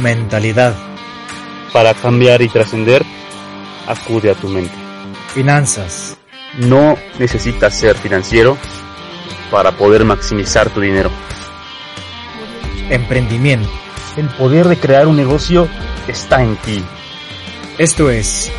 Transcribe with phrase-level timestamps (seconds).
[0.00, 0.74] Mentalidad.
[1.72, 3.04] Para cambiar y trascender,
[3.86, 4.74] acude a tu mente.
[5.34, 6.16] Finanzas.
[6.58, 8.56] No necesitas ser financiero
[9.50, 11.10] para poder maximizar tu dinero.
[12.90, 13.68] Emprendimiento.
[14.16, 15.68] El poder de crear un negocio
[16.08, 16.82] está en ti.
[17.78, 18.50] Esto es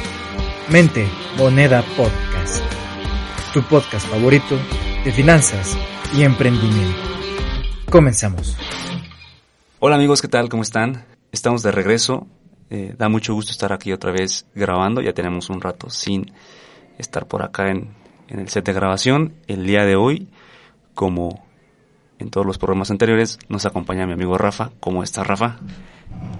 [0.69, 2.63] Mente Moneda Podcast.
[3.53, 4.57] Tu podcast favorito
[5.03, 5.77] de finanzas
[6.15, 6.99] y emprendimiento.
[7.89, 8.55] Comenzamos.
[9.79, 10.49] Hola amigos, ¿qué tal?
[10.49, 11.16] ¿Cómo están?
[11.31, 12.27] Estamos de regreso.
[12.69, 15.01] Eh, da mucho gusto estar aquí otra vez grabando.
[15.01, 16.31] Ya tenemos un rato sin
[16.97, 17.89] estar por acá en,
[18.27, 19.33] en el set de grabación.
[19.47, 20.29] El día de hoy,
[20.93, 21.45] como
[22.19, 24.71] en todos los programas anteriores, nos acompaña mi amigo Rafa.
[24.79, 25.59] ¿Cómo estás, Rafa?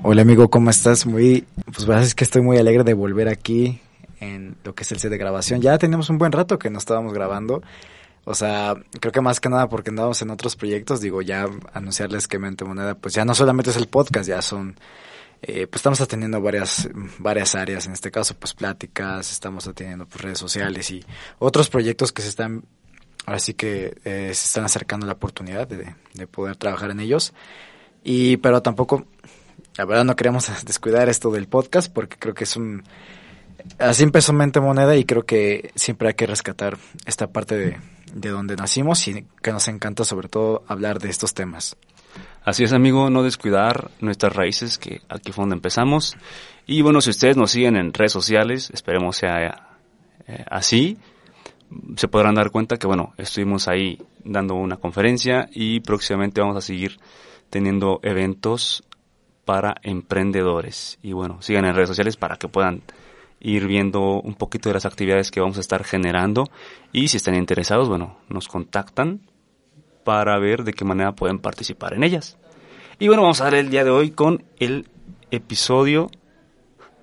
[0.04, 1.06] Hola amigo, ¿cómo estás?
[1.06, 3.80] Muy, pues verdad que estoy muy alegre de volver aquí
[4.20, 5.62] en lo que es el set de grabación.
[5.62, 7.62] Ya tenemos un buen rato que no estábamos grabando.
[8.30, 12.28] O sea, creo que más que nada porque andábamos en otros proyectos, digo, ya anunciarles
[12.28, 14.78] que Mente Moneda, pues ya no solamente es el podcast, ya son,
[15.42, 20.20] eh, pues estamos atendiendo varias, varias áreas, en este caso, pues pláticas, estamos atendiendo pues,
[20.20, 21.06] redes sociales y
[21.40, 22.66] otros proyectos que se están,
[23.26, 27.34] ahora sí que eh, se están acercando la oportunidad de, de poder trabajar en ellos.
[28.04, 29.06] Y, pero tampoco,
[29.78, 32.84] la verdad no queremos descuidar esto del podcast porque creo que es un,
[33.80, 37.78] así empezó Mente Moneda y creo que siempre hay que rescatar esta parte de,
[38.14, 41.76] de donde nacimos y que nos encanta sobre todo hablar de estos temas.
[42.44, 46.16] Así es, amigo, no descuidar nuestras raíces, que aquí fue donde empezamos.
[46.66, 49.78] Y bueno, si ustedes nos siguen en redes sociales, esperemos sea
[50.28, 50.98] eh, así,
[51.96, 56.62] se podrán dar cuenta que, bueno, estuvimos ahí dando una conferencia y próximamente vamos a
[56.62, 57.00] seguir
[57.50, 58.84] teniendo eventos
[59.46, 61.00] para emprendedores.
[61.02, 62.82] Y bueno, sigan en redes sociales para que puedan
[63.40, 66.50] ir viendo un poquito de las actividades que vamos a estar generando
[66.92, 69.22] y si están interesados, bueno, nos contactan
[70.04, 72.38] para ver de qué manera pueden participar en ellas.
[73.00, 74.88] Y bueno, vamos a dar el día de hoy con el
[75.32, 76.10] episodio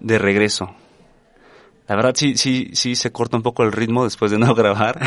[0.01, 0.75] de regreso.
[1.87, 4.99] La verdad sí, sí, sí se corta un poco el ritmo después de no grabar.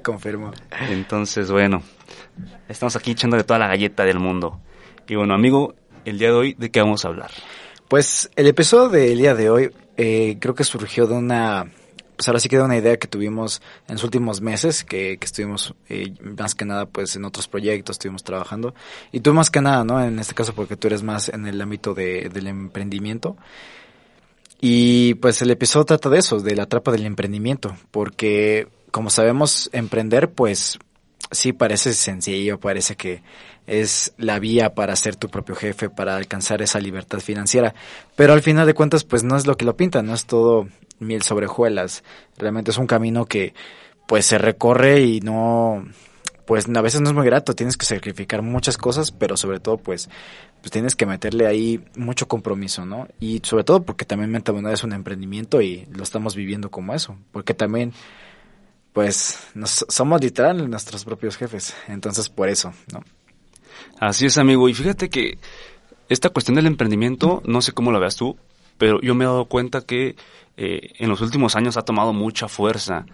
[0.02, 0.52] Confirmo.
[0.90, 1.82] Entonces, bueno,
[2.68, 4.60] estamos aquí echando de toda la galleta del mundo.
[5.08, 5.74] Y bueno, amigo,
[6.04, 7.30] el día de hoy, ¿de qué vamos a hablar?
[7.88, 11.70] Pues el episodio del día de hoy eh, creo que surgió de una,
[12.16, 15.24] pues ahora sí que de una idea que tuvimos en los últimos meses, que, que
[15.24, 18.74] estuvimos eh, más que nada pues en otros proyectos, estuvimos trabajando.
[19.12, 20.02] Y tú más que nada, ¿no?
[20.02, 23.36] En este caso porque tú eres más en el ámbito de, del emprendimiento.
[24.60, 29.68] Y pues el episodio trata de eso, de la trapa del emprendimiento, porque como sabemos,
[29.74, 30.78] emprender pues
[31.30, 33.22] sí parece sencillo, parece que
[33.66, 37.74] es la vía para ser tu propio jefe, para alcanzar esa libertad financiera.
[38.14, 40.68] Pero al final de cuentas, pues no es lo que lo pintan, no es todo
[40.98, 42.04] miel sobre hojuelas.
[42.38, 43.54] Realmente es un camino que
[44.06, 45.84] pues se recorre y no,
[46.46, 49.78] pues a veces no es muy grato, tienes que sacrificar muchas cosas, pero sobre todo
[49.78, 50.08] pues,
[50.60, 53.08] pues tienes que meterle ahí mucho compromiso, ¿no?
[53.18, 56.94] Y sobre todo porque también Mente Moneda es un emprendimiento y lo estamos viviendo como
[56.94, 57.92] eso, porque también
[58.96, 63.04] pues nos, somos literal nuestros propios jefes, entonces por eso, ¿no?
[64.00, 64.70] Así es, amigo.
[64.70, 65.36] Y fíjate que
[66.08, 68.38] esta cuestión del emprendimiento, no sé cómo lo veas tú,
[68.78, 70.16] pero yo me he dado cuenta que
[70.56, 73.04] eh, en los últimos años ha tomado mucha fuerza,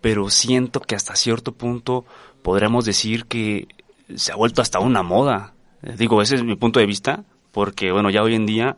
[0.00, 2.04] pero siento que hasta cierto punto
[2.42, 3.66] podríamos decir que
[4.14, 5.52] se ha vuelto hasta una moda.
[5.82, 8.76] Eh, digo, ese es mi punto de vista, porque bueno, ya hoy en día,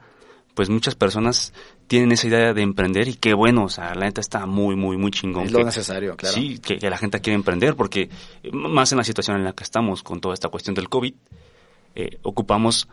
[0.61, 1.55] pues muchas personas
[1.87, 4.99] tienen esa idea de emprender y qué bueno, o sea, la neta está muy, muy,
[4.99, 5.47] muy chingón.
[5.47, 6.35] Es lo necesario, claro.
[6.35, 8.11] Sí, que, que, la gente quiere emprender, porque
[8.53, 11.15] más en la situación en la que estamos con toda esta cuestión del COVID,
[11.95, 12.89] eh, ocupamos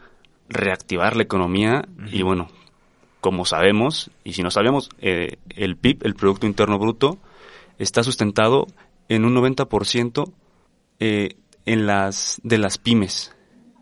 [0.48, 2.14] reactivar la economía uh -huh.
[2.14, 2.48] y bueno,
[3.20, 7.18] como sabemos, y si no sabemos, eh, el PIB, el Producto Interno Bruto,
[7.80, 8.68] está sustentado
[9.10, 10.32] en un 90%
[11.02, 11.36] eh,
[11.66, 13.36] en las, de las pymes,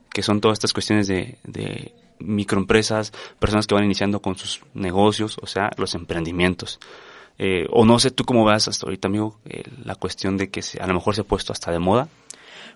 [0.09, 5.37] que son todas estas cuestiones de, de microempresas, personas que van iniciando con sus negocios,
[5.41, 6.79] o sea, los emprendimientos.
[7.37, 10.61] Eh, o no sé tú cómo vas hasta ahorita, amigo, eh, la cuestión de que
[10.61, 12.07] se, a lo mejor se ha puesto hasta de moda.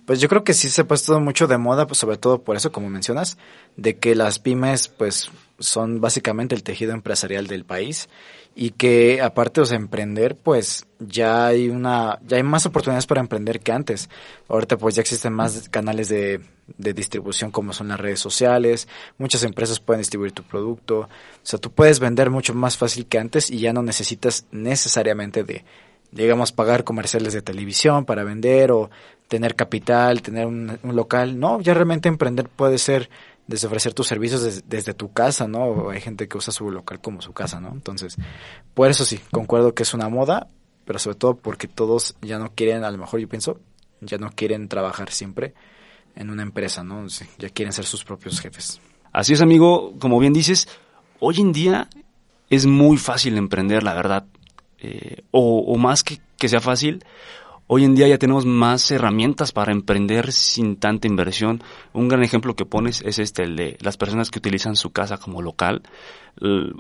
[0.10, 2.56] Pues yo creo que sí se ha puesto mucho de moda, pues sobre todo por
[2.56, 3.38] eso, como mencionas,
[3.78, 5.30] de que las pymes, pues,
[5.60, 8.10] son básicamente el tejido empresarial del país
[8.56, 13.60] y que aparte, sea, emprender, pues, ya hay una, ya hay más oportunidades para emprender
[13.60, 14.10] que antes.
[14.48, 16.42] Ahorita, pues, ya existen más canales de,
[16.80, 18.88] de distribución como son las redes sociales,
[19.20, 21.10] muchas empresas pueden distribuir tu producto, o
[21.44, 25.66] sea, tú puedes vender mucho más fácil que antes y ya no necesitas necesariamente de,
[26.12, 28.90] digamos, pagar comerciales de televisión para vender o
[29.28, 31.40] tener capital, tener un, local.
[31.40, 33.10] No, ya realmente emprender puede ser
[33.48, 35.90] desde ofrecer tus servicios desde, tu casa, ¿no?
[35.90, 37.70] Hay gente que usa su local como su casa, ¿no?
[37.70, 38.16] Entonces,
[38.74, 40.48] por eso sí, concuerdo que es una moda,
[40.86, 43.60] pero sobre todo porque todos ya no quieren, a lo mejor yo pienso,
[44.02, 45.54] ya no quieren trabajar siempre
[46.16, 47.08] en una empresa, ¿no?
[47.38, 48.82] Ya quieren ser sus propios jefes.
[49.12, 50.68] Así es, amigo, como bien dices,
[51.20, 51.90] hoy en día
[52.50, 54.26] es muy fácil emprender, la verdad.
[54.82, 57.04] Eh, o, o, más que, que sea fácil,
[57.68, 61.62] hoy en día ya tenemos más herramientas para emprender sin tanta inversión.
[61.94, 65.18] Un gran ejemplo que pones es este, el de las personas que utilizan su casa
[65.18, 65.84] como local.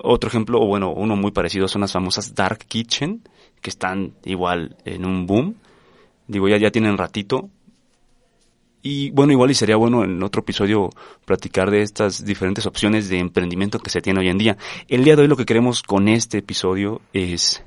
[0.03, 3.21] Otro ejemplo, o bueno, uno muy parecido son las famosas Dark Kitchen,
[3.61, 5.55] que están igual en un boom.
[6.27, 7.49] Digo, ya, ya tienen ratito,
[8.81, 10.89] y bueno, igual y sería bueno en otro episodio
[11.25, 14.57] platicar de estas diferentes opciones de emprendimiento que se tiene hoy en día.
[14.87, 17.63] El día de hoy lo que queremos con este episodio es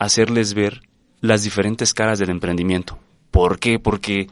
[0.00, 0.82] hacerles ver
[1.20, 2.98] las diferentes caras del emprendimiento.
[3.30, 3.78] ¿Por qué?
[3.78, 4.26] Porque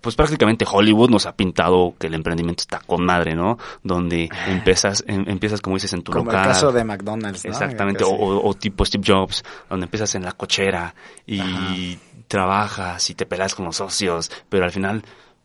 [0.00, 3.56] pues prácticamente Hollywood nos ha pintado que el emprendimiento está con madre, ¿no?
[3.84, 6.40] Donde empiezas, em, empiezas como dices en tu Como local.
[6.40, 7.50] el caso de McDonald's, ¿no?
[7.52, 8.22] Exactamente, o, Casi.
[8.22, 10.94] o- o tipo Steve Jobs, donde empiezas en la cochera
[11.26, 15.04] y trabajas y te peleas con los socios, pero al final,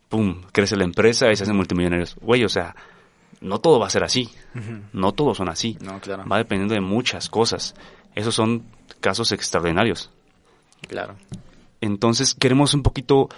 [0.09, 2.15] pum, crece la empresa y se hacen multimillonarios.
[2.21, 2.75] Güey, o sea,
[3.41, 4.29] no todo va a ser así,
[4.93, 5.77] no todos son así.
[5.81, 6.23] No, claro.
[6.27, 7.75] Va dependiendo de muchas cosas.
[8.15, 8.63] Esos son
[8.99, 10.09] casos extraordinarios.
[10.87, 11.15] Claro.
[11.81, 13.29] Entonces queremos un poquito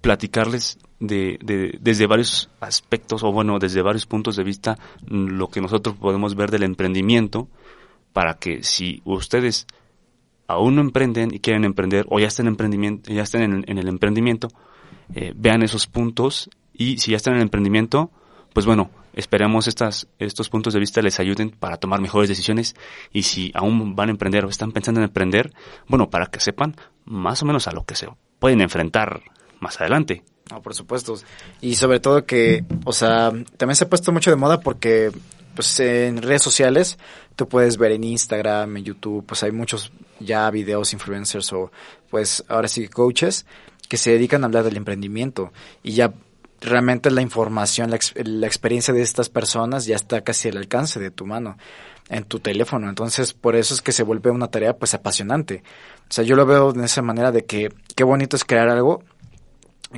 [0.00, 4.78] platicarles de, de- desde varios aspectos o bueno, desde varios puntos de vista
[5.08, 7.48] mm, lo que nosotros podemos ver del emprendimiento
[8.12, 9.66] para que si ustedes
[10.46, 13.78] aún no emprenden y quieren emprender o ya estén, en emprendimiento, ya estén en, en
[13.78, 14.48] el emprendimiento,
[15.14, 18.10] eh, vean esos puntos y si ya están en el emprendimiento,
[18.52, 22.74] pues bueno, esperemos estas, estos puntos de vista les ayuden para tomar mejores decisiones
[23.12, 25.52] y si aún van a emprender o están pensando en emprender,
[25.88, 29.22] bueno, para que sepan más o menos a lo que se pueden enfrentar
[29.60, 30.24] más adelante.
[30.50, 31.14] No, por supuesto.
[31.60, 35.12] Y sobre todo que, o sea, también se ha puesto mucho de moda porque,
[35.54, 36.98] pues, en redes sociales,
[37.36, 41.70] tú puedes ver en Instagram, en YouTube, pues hay muchos ya videos influencers o,
[42.10, 43.46] pues, ahora sí coaches
[43.88, 46.12] que se dedican a hablar del emprendimiento y ya
[46.62, 51.10] realmente la información, la, la experiencia de estas personas ya está casi al alcance de
[51.10, 51.58] tu mano
[52.08, 52.88] en tu teléfono.
[52.88, 55.62] Entonces, por eso es que se vuelve una tarea pues apasionante.
[56.08, 59.02] O sea, yo lo veo de esa manera de que qué bonito es crear algo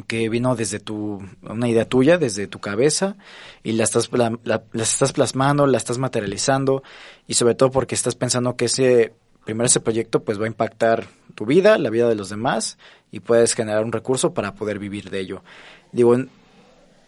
[0.08, 3.16] que vino desde tu, una idea tuya, desde tu cabeza,
[3.62, 6.82] y la estás, pla- la, la estás plasmando, la estás materializando,
[7.28, 9.12] y sobre todo porque estás pensando que ese,
[9.44, 11.06] primero ese proyecto pues va a impactar
[11.36, 12.76] tu vida, la vida de los demás,
[13.12, 15.44] y puedes generar un recurso para poder vivir de ello.
[15.92, 16.16] Digo,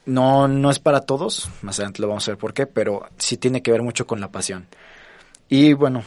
[0.07, 3.37] no, no es para todos, más adelante lo vamos a ver por qué, pero sí
[3.37, 4.67] tiene que ver mucho con la pasión.
[5.49, 6.03] Y bueno,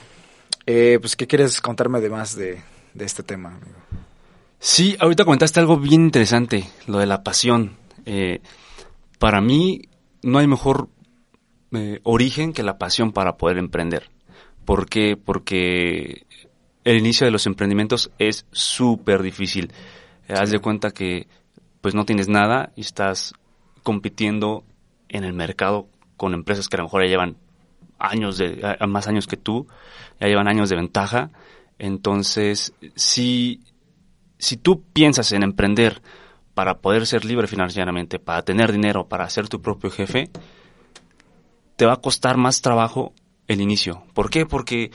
[0.66, 2.62] eh, pues, ¿qué quieres contarme de más de,
[2.94, 3.50] de este tema?
[3.50, 3.78] amigo?
[4.60, 7.78] Sí, ahorita comentaste algo bien interesante, lo de la pasión.
[8.06, 8.42] Eh,
[9.18, 9.84] para mí
[10.22, 10.90] no hay mejor
[11.72, 14.10] eh, origen que la pasión para poder emprender.
[14.66, 15.18] ¿Por qué?
[15.18, 16.25] Porque
[16.84, 19.72] el inicio de los emprendimientos es súper difícil.
[20.28, 21.28] Eh, Haz de cuenta que
[21.81, 23.34] pues no tienes nada y estás
[23.83, 24.63] compitiendo
[25.07, 25.87] en el mercado
[26.17, 27.37] con empresas que a lo mejor ya llevan
[27.97, 29.67] años de más años que tú,
[30.19, 31.31] ya llevan años de ventaja.
[31.77, 33.61] Entonces, si
[34.39, 36.01] si tú piensas en emprender
[36.53, 40.29] para poder ser libre financieramente, para tener dinero, para ser tu propio jefe,
[41.75, 43.13] te va a costar más trabajo
[43.47, 44.03] el inicio.
[44.13, 44.45] ¿Por qué?
[44.45, 44.91] Porque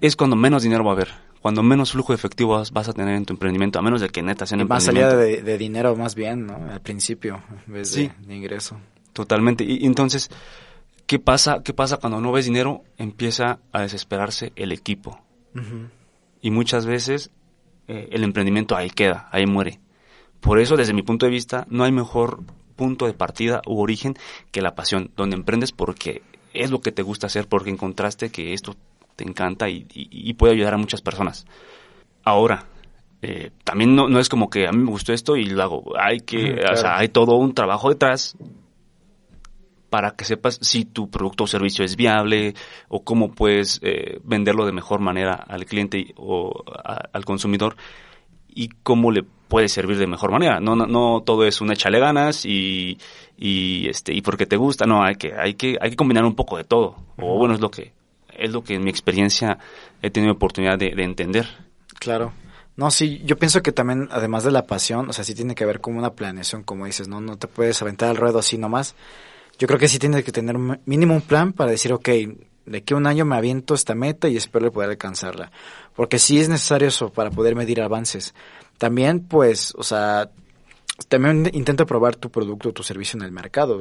[0.00, 1.08] es cuando menos dinero va a haber,
[1.44, 4.08] cuando menos flujo de efectivo vas, vas a tener en tu emprendimiento, a menos de
[4.08, 5.20] que neta sea un Y más emprendimiento.
[5.20, 6.54] salida de, de dinero más bien, ¿no?
[6.72, 8.10] Al principio, en vez Sí.
[8.22, 8.80] de, de ingreso.
[9.12, 9.62] Totalmente.
[9.62, 10.30] Y y entonces,
[11.04, 11.62] ¿qué pasa?
[11.62, 12.82] ¿Qué pasa cuando no ves dinero?
[12.96, 15.20] Empieza a desesperarse el equipo.
[16.40, 17.30] Y muchas veces
[17.88, 19.80] eh, el emprendimiento ahí queda, ahí muere.
[20.40, 22.40] Por eso, desde mi punto de vista, no hay mejor
[22.74, 24.14] punto de partida u origen
[24.50, 26.22] que la pasión, donde emprendes porque
[26.54, 28.76] es lo que te gusta hacer, porque encontraste que esto
[29.16, 31.46] te encanta y, y- y puede ayudar a muchas personas.
[32.24, 32.66] Ahora,
[33.22, 35.92] eh, también no, no es como que a mí me gustó esto y lo hago.
[35.98, 36.74] Hay que, claro.
[36.74, 38.36] o sea, hay todo un trabajo detrás
[39.90, 42.54] para que sepas si tu producto o servicio es viable
[42.88, 47.76] o cómo puedes eh, venderlo de mejor manera al cliente o a- al consumidor
[48.48, 50.58] y cómo le puede servir de mejor manera.
[50.58, 52.98] No, no, no todo es un échale ganas y,
[53.36, 56.34] y este y porque te gusta, no, hay que hay que hay que combinar un
[56.34, 56.96] poco de todo.
[57.18, 57.92] O bueno, es lo que
[58.38, 59.58] es lo que en mi experiencia
[60.02, 61.46] he tenido oportunidad de, de entender.
[61.98, 62.32] Claro.
[62.76, 65.64] No, sí, yo pienso que también, además de la pasión, o sea, sí tiene que
[65.64, 67.20] ver con una planeación, como dices, ¿no?
[67.20, 68.96] No te puedes aventar al ruedo así nomás.
[69.58, 72.08] Yo creo que sí tienes que tener mínimo un plan para decir, ok,
[72.66, 75.52] de aquí a un año me aviento esta meta y espero poder alcanzarla.
[75.94, 78.34] Porque sí es necesario eso para poder medir avances.
[78.78, 80.30] También, pues, o sea,
[81.08, 83.80] también intenta probar tu producto o tu servicio en el mercado.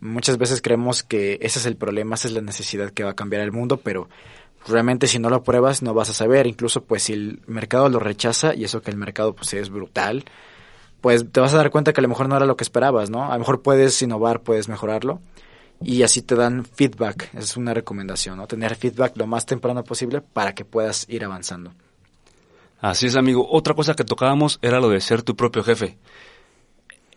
[0.00, 3.16] Muchas veces creemos que ese es el problema, esa es la necesidad que va a
[3.16, 4.08] cambiar el mundo, pero
[4.66, 6.46] realmente si no lo pruebas no vas a saber.
[6.46, 10.24] Incluso pues si el mercado lo rechaza y eso que el mercado pues es brutal,
[11.00, 13.10] pues te vas a dar cuenta que a lo mejor no era lo que esperabas,
[13.10, 13.24] ¿no?
[13.30, 15.20] A lo mejor puedes innovar, puedes mejorarlo.
[15.82, 17.30] y así te dan feedback.
[17.34, 18.46] Es una recomendación, ¿no?
[18.46, 21.72] Tener feedback lo más temprano posible para que puedas ir avanzando.
[22.80, 23.46] Así es, amigo.
[23.50, 25.96] Otra cosa que tocábamos era lo de ser tu propio jefe.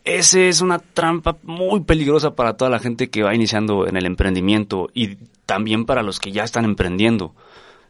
[0.03, 4.05] Ese es una trampa muy peligrosa para toda la gente que va iniciando en el
[4.05, 5.15] emprendimiento y
[5.45, 7.35] también para los que ya están emprendiendo.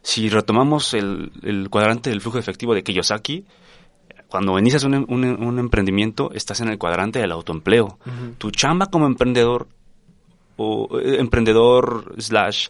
[0.02, 1.30] Si retomamos el,
[1.70, 3.44] cuadrante del flujo efectivo de Kiyosaki,
[4.28, 7.98] cuando inicias un, emprendimiento, estás en el cuadrante del autoempleo.
[8.38, 9.68] Tu chamba como emprendedor
[10.56, 12.68] o eh, emprendedor slash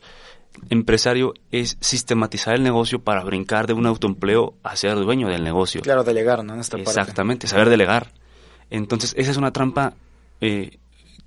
[0.68, 5.80] empresario es sistematizar el negocio para brincar de un autoempleo a ser dueño del negocio.
[5.82, 6.54] Claro, delegar, ¿no?
[6.54, 8.12] Exactamente, saber delegar.
[8.70, 9.94] Entonces, esa es una trampa
[10.40, 10.78] eh,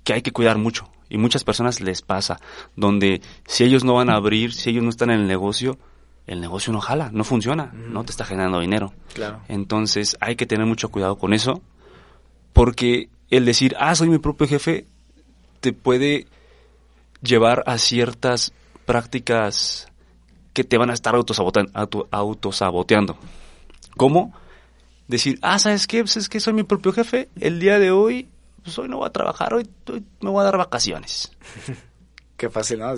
[0.02, 0.88] que hay que cuidar mucho.
[1.08, 2.40] Y muchas personas les pasa,
[2.74, 5.78] donde si ellos no van a abrir, si ellos no están en el negocio,
[6.26, 8.92] el negocio no jala, no funciona, no te está generando dinero.
[9.12, 9.40] Claro.
[9.48, 11.62] Entonces hay que tener mucho cuidado con eso,
[12.52, 14.86] porque el decir, ah, soy mi propio jefe,
[15.60, 16.26] te puede
[17.22, 18.52] llevar a ciertas
[18.86, 19.88] prácticas
[20.52, 22.08] que te van a estar autosaboteando.
[22.10, 23.16] autosaboteando.
[23.96, 24.32] ¿Cómo?
[25.08, 26.00] Decir, ah, ¿sabes qué?
[26.00, 28.28] Pues es que soy mi propio jefe, el día de hoy,
[28.62, 29.68] pues hoy no voy a trabajar, hoy,
[30.20, 31.32] me voy a dar vacaciones.
[32.36, 32.94] Qué fácil, ¿no?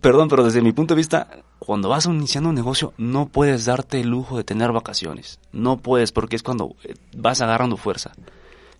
[0.00, 4.00] perdón, pero desde mi punto de vista, cuando vas iniciando un negocio, no puedes darte
[4.00, 5.40] el lujo de tener vacaciones.
[5.52, 8.12] No puedes, porque es cuando eh, vas agarrando fuerza.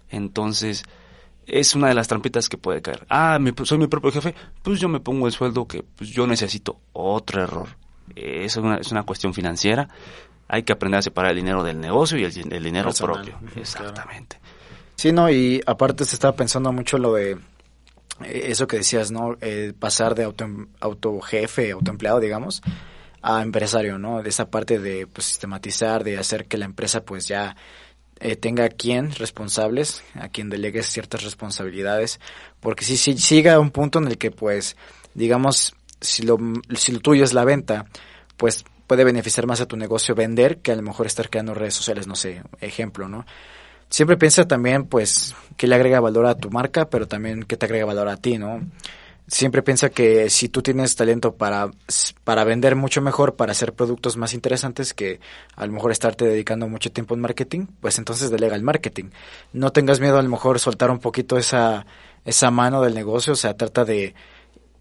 [0.08, 0.84] Entonces,
[1.46, 3.06] es una de las trampitas que puede caer.
[3.08, 6.80] Ah, soy mi propio jefe, pues yo me pongo el sueldo que pues, yo necesito.
[6.92, 7.68] Otro error.
[8.14, 9.88] Es una, es una cuestión financiera.
[10.48, 13.38] Hay que aprender a separar el dinero del negocio y el, dinero propio.
[13.56, 14.38] Exactamente.
[14.94, 17.32] Sí, no, y aparte se estaba pensando mucho lo de
[18.24, 19.36] eh, eso que decías, ¿no?
[19.40, 20.46] Eh, pasar de auto,
[20.80, 22.62] auto jefe, autoempleado, digamos,
[23.22, 24.22] a empresario, ¿no?
[24.22, 27.56] De esa parte de pues, sistematizar, de hacer que la empresa pues ya
[28.20, 32.20] eh, tenga a quien responsables, a quien delegues ciertas responsabilidades,
[32.60, 34.76] porque si, si siga un punto en el que pues,
[35.14, 36.38] digamos, si lo,
[36.74, 37.86] si lo tuyo es la venta,
[38.36, 41.74] pues puede beneficiar más a tu negocio vender que a lo mejor estar creando redes
[41.74, 43.24] sociales, no sé, ejemplo, ¿no?
[43.88, 47.66] siempre piensa también, pues, qué le agrega valor a tu marca, pero también qué te
[47.66, 48.60] agrega valor a ti, ¿no?
[49.28, 51.70] Siempre piensa que si tú tienes talento para,
[52.22, 55.18] para vender mucho mejor, para hacer productos más interesantes que
[55.56, 59.06] a lo mejor estarte dedicando mucho tiempo en marketing, pues entonces delega el marketing.
[59.52, 61.86] No tengas miedo a lo mejor soltar un poquito esa,
[62.24, 64.14] esa mano del negocio, o sea, trata de,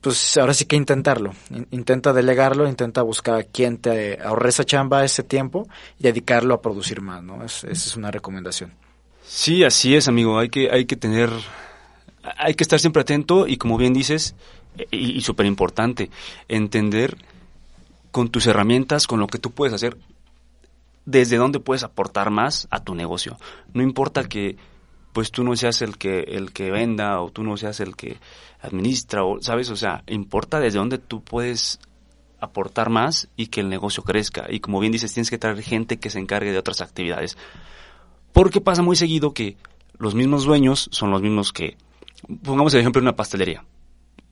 [0.06, 1.32] pues ahora sí que intentarlo.
[1.72, 5.68] Intenta delegarlo, intenta buscar a quien te ahorre esa chamba, ese tiempo
[6.00, 7.44] y dedicarlo a producir más, ¿no?
[7.44, 8.72] esa es una recomendación.
[9.26, 10.38] Sí, así es, amigo.
[10.38, 11.32] Hay que, hay que tener,
[12.38, 14.36] hay que estar siempre atento y como bien dices,
[14.92, 16.12] y, súper importante,
[16.50, 17.18] entender
[18.12, 19.98] con tus herramientas, con lo que tú puedes hacer,
[21.06, 23.40] desde dónde puedes aportar más a tu negocio.
[23.74, 24.56] No importa que
[25.16, 28.18] pues tú no seas el que el que venda o tú no seas el que
[28.60, 31.80] administra o sabes, o sea, importa desde dónde tú puedes
[32.42, 36.00] aportar más y que el negocio crezca y como bien dices, tienes que traer gente
[36.00, 37.38] que se encargue de otras actividades.
[38.34, 39.56] Porque pasa muy seguido que
[39.98, 41.78] los mismos dueños son los mismos que,
[42.44, 43.64] pongamos el ejemplo de una pastelería.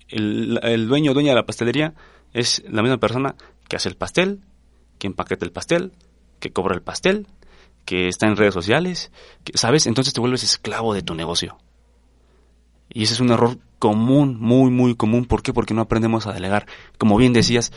[0.10, 1.94] El, dueño o dueña de la pastelería
[2.34, 3.36] es la misma persona
[3.70, 4.42] que hace el pastel,
[5.00, 5.94] que empaqueta el pastel,
[6.42, 7.26] que cobra el pastel,
[7.86, 9.12] que está en redes sociales,
[9.54, 9.88] ¿sabes?
[9.88, 11.58] Entonces te vuelves esclavo de tu negocio.
[12.90, 15.26] Y ese es un error común, muy, muy común.
[15.26, 15.54] ¿Por qué?
[15.54, 16.68] Porque no aprendemos a delegar.
[16.98, 17.72] Como bien decías,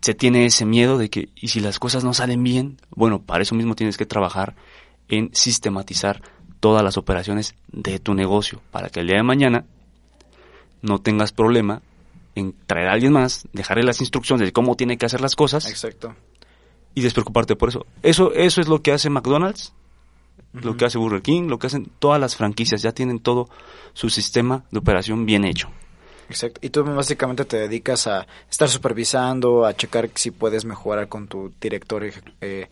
[0.00, 3.42] se tiene ese miedo de que, y si las cosas no salen bien, bueno, para
[3.42, 4.54] eso mismo tienes que trabajar
[5.08, 6.22] en sistematizar
[6.60, 9.64] todas las operaciones de tu negocio para que el día de mañana
[10.82, 11.82] no tengas problema
[12.34, 15.68] en traer a alguien más, dejarle las instrucciones de cómo tiene que hacer las cosas.
[15.68, 16.14] Exacto.
[16.96, 17.86] Y despreocuparte por eso.
[18.02, 19.74] Eso eso es lo que hace McDonald's,
[20.54, 23.50] lo que hace Burger King, lo que hacen todas las franquicias, ya tienen todo
[23.92, 25.68] su sistema de operación bien hecho.
[26.28, 26.58] Exacto.
[26.62, 31.52] Y tú básicamente te dedicas a estar supervisando, a checar si puedes mejorar con tu
[31.60, 32.10] director,
[32.40, 32.68] eh,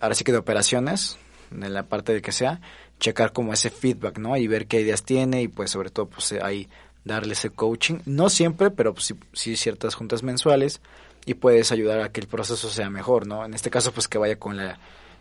[0.00, 1.16] ahora sí que de operaciones,
[1.52, 2.60] en la parte de que sea,
[2.98, 4.36] checar como ese feedback, ¿no?
[4.36, 6.68] Y ver qué ideas tiene y pues sobre todo pues ahí
[7.04, 7.98] darle ese coaching.
[8.06, 10.80] No siempre, pero pues, sí, ciertas juntas mensuales
[11.26, 13.44] y puedes ayudar a que el proceso sea mejor, ¿no?
[13.44, 14.78] En este caso pues que vaya con la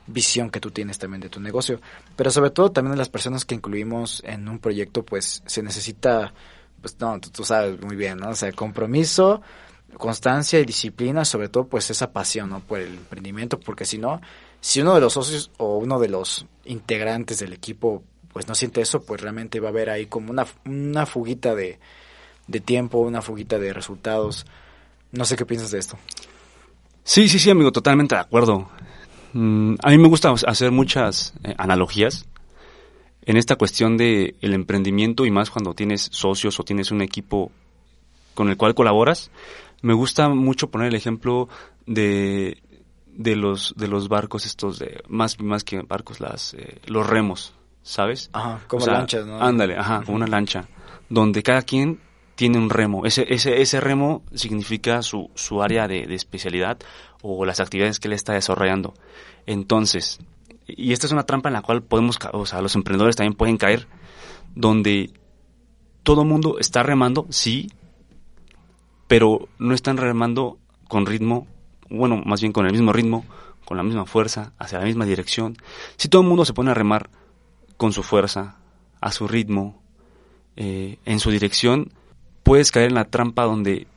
[0.08, 1.80] visión que tú tienes también de tu negocio.
[2.16, 6.34] Pero sobre todo también de las personas que incluimos en un proyecto pues se necesita,
[6.82, 8.30] pues no, tú, tú sabes muy bien, ¿no?
[8.30, 9.42] O sea, compromiso,
[9.98, 12.60] constancia y disciplina, sobre todo pues esa pasión, ¿no?
[12.60, 14.22] Por el emprendimiento, porque si no,
[14.60, 18.82] si uno de los socios o uno de los integrantes del equipo pues no siente
[18.82, 21.80] eso, pues realmente va a haber ahí como una, una fuguita de,
[22.48, 24.46] de tiempo, una fuguita de resultados.
[25.14, 25.98] No sé qué piensas de esto.
[27.06, 28.68] Sí, sí, sí, amigo, totalmente de acuerdo.
[29.34, 32.26] Mm, a mí me gusta hacer muchas eh, analogías.
[33.26, 37.52] en esta cuestión de el emprendimiento y más cuando tienes socios o tienes un equipo
[38.34, 39.32] con el cual colaboras,
[39.82, 41.48] me gusta mucho poner el ejemplo
[41.86, 42.62] de,
[43.08, 47.54] de los de los barcos estos de más más que barcos las eh, los remos,
[47.84, 48.30] ¿sabes?
[48.34, 49.42] Ajá, como lanchas, ¿no?
[49.42, 50.68] Ándale, ajá, como una lancha,
[51.10, 52.00] donde cada quien
[52.36, 53.06] tiene un remo.
[53.06, 56.80] Ese, ese, ese remo significa su, su área de, especialidad
[57.22, 58.94] o las actividades que él está desarrollando.
[59.46, 60.20] Entonces,
[60.68, 63.58] y esta es una trampa en la cual podemos, o sea, los emprendedores también pueden
[63.58, 63.88] caer,
[64.56, 65.12] donde
[66.04, 67.72] todo mundo está remando, sí,
[69.08, 71.48] pero no están remando con ritmo,
[71.90, 73.26] bueno, más bien con el mismo ritmo,
[73.66, 75.58] con la misma fuerza, hacia la misma dirección.
[75.98, 77.10] Si todo el mundo se pone a remar
[77.78, 78.58] con su fuerza,
[79.00, 79.82] a su ritmo,
[80.56, 81.92] eh, en su dirección,
[82.44, 83.88] puedes caer en la trampa donde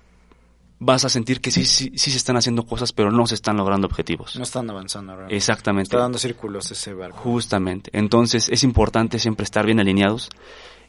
[0.79, 3.57] vas a sentir que sí, sí, sí se están haciendo cosas, pero no se están
[3.57, 4.37] logrando objetivos.
[4.37, 5.13] No están avanzando.
[5.13, 5.37] Realmente.
[5.37, 5.89] Exactamente.
[5.89, 7.19] Está dando círculos ese barco.
[7.19, 7.91] Justamente.
[7.93, 10.31] Entonces es importante siempre estar bien alineados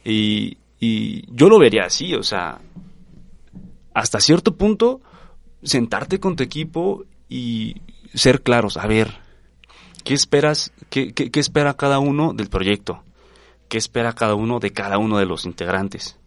[0.04, 2.60] y, y yo lo vería así, o sea,
[3.94, 5.00] hasta cierto punto
[5.62, 7.76] sentarte con tu equipo y
[8.14, 9.18] ser claros, a ver,
[10.04, 13.02] ¿qué esperas, qué, qué, qué espera cada uno del proyecto?
[13.68, 16.18] ¿Qué espera cada uno de cada uno de los integrantes?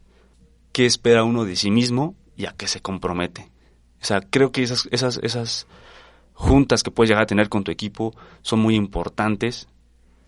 [0.71, 3.51] ¿Qué espera uno de sí mismo y a qué se compromete?
[4.01, 5.67] O sea, creo que esas, esas,
[6.33, 9.67] juntas que puedes llegar a tener con tu equipo son muy importantes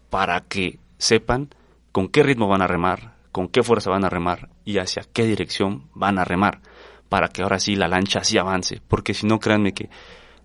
[0.10, 1.50] para que sepan
[1.92, 5.26] con qué ritmo van a remar, con qué fuerza van a remar y hacia qué
[5.26, 6.62] dirección van a remar,
[7.10, 9.90] para que ahora sí la lancha sí avance, porque si no, créanme que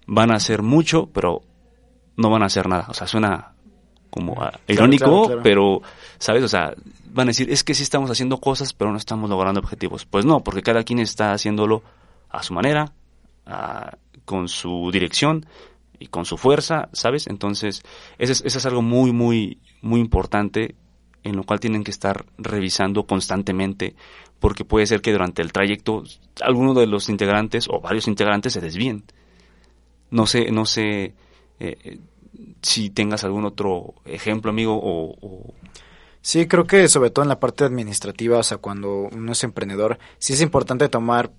[0.07, 1.43] van a hacer mucho, pero
[2.17, 2.87] no van a hacer nada.
[2.89, 3.53] O sea, suena
[4.11, 5.43] como uh, irónico, claro, claro, claro.
[5.43, 5.83] pero,
[6.19, 6.43] ¿sabes?
[6.43, 6.75] O sea,
[7.13, 10.05] van a decir, es que sí estamos haciendo cosas, pero no estamos logrando objetivos.
[10.05, 11.83] Pues no, porque cada quien está haciéndolo
[12.29, 12.93] a su manera,
[13.47, 15.47] a, con su dirección
[15.99, 17.27] y con su fuerza, ¿sabes?
[17.27, 17.83] Entonces,
[18.19, 20.75] eso es, eso es algo muy, muy, muy importante
[21.23, 23.95] en lo cual tienen que estar revisando constantemente,
[24.39, 26.05] porque puede ser que durante el trayecto
[26.41, 29.05] alguno de los integrantes o varios integrantes se desvíen.
[30.11, 31.15] No sé, no sé
[31.59, 31.99] eh,
[32.63, 35.55] si tengas algún otro ejemplo, amigo, o,
[36.21, 39.99] Sí, creo que sobre todo en la parte administrativa, o sea, cuando uno es emprendedor,
[40.19, 41.31] sí es importante tomar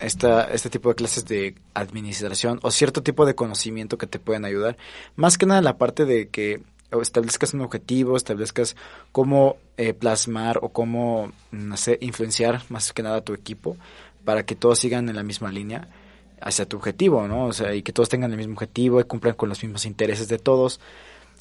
[0.00, 4.44] esta, este tipo de clases de administración o cierto tipo de conocimiento que te pueden
[4.44, 4.76] ayudar.
[5.16, 8.76] Más que nada la parte de que establezcas un objetivo, establezcas
[9.12, 13.76] cómo eh, plasmar o cómo, no influenciar más que nada a tu equipo
[14.24, 15.88] para que todos sigan en la misma línea
[16.42, 17.46] hacia tu objetivo, ¿no?
[17.46, 20.28] O sea, y que todos tengan el mismo objetivo y cumplan con los mismos intereses
[20.28, 20.80] de todos.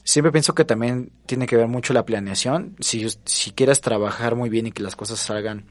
[0.04, 2.76] Siempre pienso que también tiene que ver mucho la planeación.
[2.80, 5.66] Si, si quieres trabajar muy bien y que las cosas salgan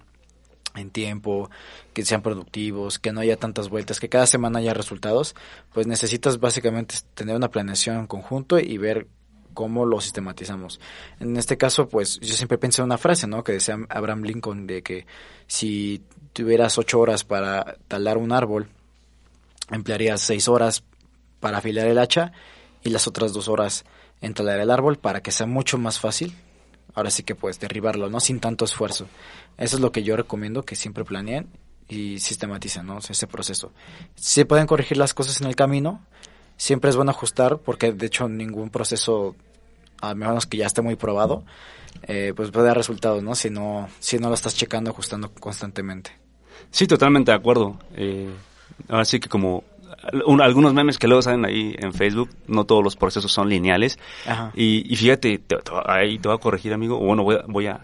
[0.76, 1.50] en tiempo,
[1.92, 5.34] que sean productivos, que no haya tantas vueltas, que cada semana haya resultados,
[5.72, 9.08] pues necesitas básicamente tener una planeación en conjunto y ver
[9.54, 10.80] cómo lo sistematizamos.
[11.18, 13.42] En este caso, pues yo siempre pensé en una frase, ¿no?
[13.42, 15.06] Que decía Abraham Lincoln de que
[15.46, 18.68] si tuvieras ocho horas para talar un árbol,
[19.70, 20.84] emplearías seis horas
[21.40, 22.32] para afilar el hacha
[22.82, 23.84] y las otras dos horas
[24.20, 26.34] en talar el árbol para que sea mucho más fácil.
[26.94, 28.20] Ahora sí que puedes derribarlo, ¿no?
[28.20, 29.06] Sin tanto esfuerzo.
[29.56, 31.48] Eso es lo que yo recomiendo que siempre planeen
[31.88, 32.98] y sistematicen, ¿no?
[32.98, 33.72] ese proceso.
[34.14, 36.04] Si pueden corregir las cosas en el camino,
[36.56, 39.34] siempre es bueno ajustar porque de hecho ningún proceso,
[40.00, 41.44] a menos que ya esté muy probado,
[42.02, 43.34] eh, pues puede dar resultados, ¿no?
[43.34, 46.12] Si no, si no lo estás checando, ajustando constantemente.
[46.70, 47.78] Sí, totalmente de acuerdo.
[47.94, 48.30] Eh,
[48.88, 49.64] ahora sí que como
[50.26, 53.98] un, algunos memes que luego salen ahí en Facebook, no todos los procesos son lineales.
[54.54, 57.44] Y, y, fíjate, te, te, ahí te voy a corregir, amigo, o bueno, voy a,
[57.46, 57.80] voy a,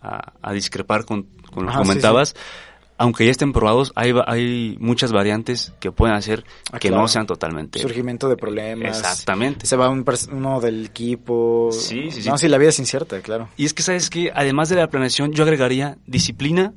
[0.00, 2.30] a, a discrepar con, con lo que comentabas.
[2.30, 2.68] Sí, sí.
[2.98, 7.02] Aunque ya estén probados, hay, hay muchas variantes que pueden hacer ah, que claro.
[7.02, 7.80] no sean totalmente...
[7.80, 8.98] Surgimiento de problemas.
[8.98, 9.66] Exactamente.
[9.66, 11.70] Se va un, uno del equipo.
[11.72, 12.28] Sí, sí, sí.
[12.28, 13.48] No, sí, la vida es incierta, claro.
[13.56, 16.74] Y es que, ¿sabes que Además de la planeación, yo agregaría disciplina,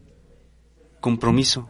[0.99, 1.69] compromiso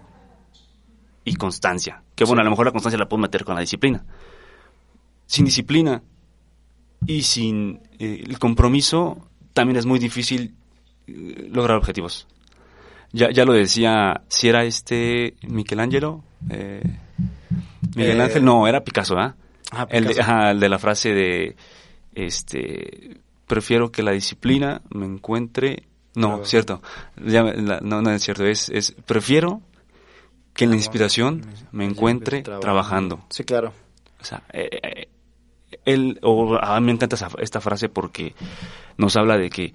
[1.25, 2.03] y constancia.
[2.15, 2.41] Que bueno, sí.
[2.41, 4.05] a lo mejor la constancia la puedo meter con la disciplina.
[5.25, 6.01] Sin disciplina
[7.05, 10.55] y sin eh, el compromiso también es muy difícil
[11.07, 12.27] eh, lograr objetivos.
[13.11, 16.81] Ya, ya lo decía, si era este Michelangelo, eh,
[17.95, 19.35] Miguel eh, Ángel, no, era Picasso, ¿ah?
[19.71, 21.55] Ah, el, de, ajá, el de la frase de,
[22.13, 25.83] este, prefiero que la disciplina me encuentre,
[26.15, 26.81] no, cierto,
[27.23, 29.61] ya, la, no, no es cierto, es, es prefiero
[30.55, 33.25] que en la inspiración me encuentre trabajando.
[33.29, 33.73] Sí, claro.
[34.19, 35.07] O sea, eh, eh,
[35.83, 38.33] él, o a mí me encanta esa, esta frase porque
[38.97, 39.73] nos habla de que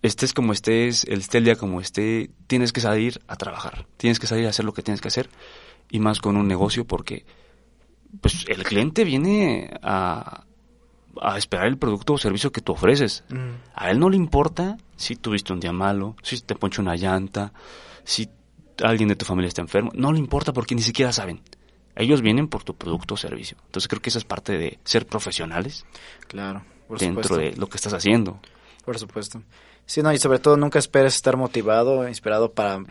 [0.00, 4.18] estés como estés, el esté el día como esté, tienes que salir a trabajar, tienes
[4.18, 5.28] que salir a hacer lo que tienes que hacer
[5.90, 7.26] y más con un negocio porque
[8.20, 10.44] pues el cliente viene a,
[11.20, 13.24] a esperar el producto o servicio que tú ofreces.
[13.28, 13.50] Mm.
[13.74, 17.52] A él no le importa si tuviste un día malo, si te poncho una llanta,
[18.04, 18.30] si
[18.82, 21.40] alguien de tu familia está enfermo, no le importa porque ni siquiera saben.
[21.94, 23.56] Ellos vienen por tu producto o servicio.
[23.66, 25.84] Entonces creo que esa es parte de ser profesionales.
[26.26, 26.64] Claro,
[26.98, 28.40] dentro de lo que estás haciendo.
[28.84, 29.42] Por supuesto.
[29.86, 32.82] Sí, no, y sobre todo nunca esperes estar motivado, inspirado para,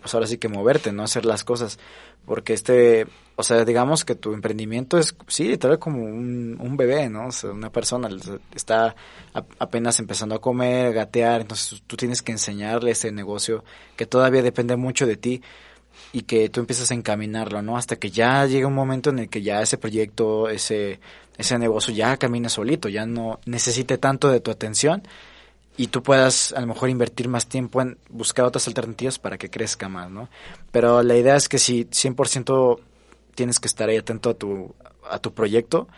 [0.00, 1.78] pues ahora sí que moverte, no hacer las cosas.
[2.24, 3.06] Porque este,
[3.36, 7.28] o sea, digamos que tu emprendimiento es, sí, literal como un, un bebé, ¿no?
[7.28, 8.08] O sea, una persona
[8.54, 8.96] está
[9.58, 13.62] apenas empezando a comer, gatear, entonces tú tienes que enseñarle ese negocio
[13.96, 15.42] que todavía depende mucho de ti
[16.12, 17.76] y que tú empiezas a encaminarlo, ¿no?
[17.76, 21.00] Hasta que ya llega un momento en el que ya ese proyecto, ese,
[21.36, 25.02] ese negocio ya camine solito, ya no necesite tanto de tu atención
[25.76, 29.50] y tú puedas a lo mejor invertir más tiempo en buscar otras alternativas para que
[29.50, 30.28] crezca más, ¿no?
[30.70, 32.80] Pero la idea es que si 100%
[33.34, 34.74] tienes que estar ahí atento a tu,
[35.08, 35.88] a tu proyecto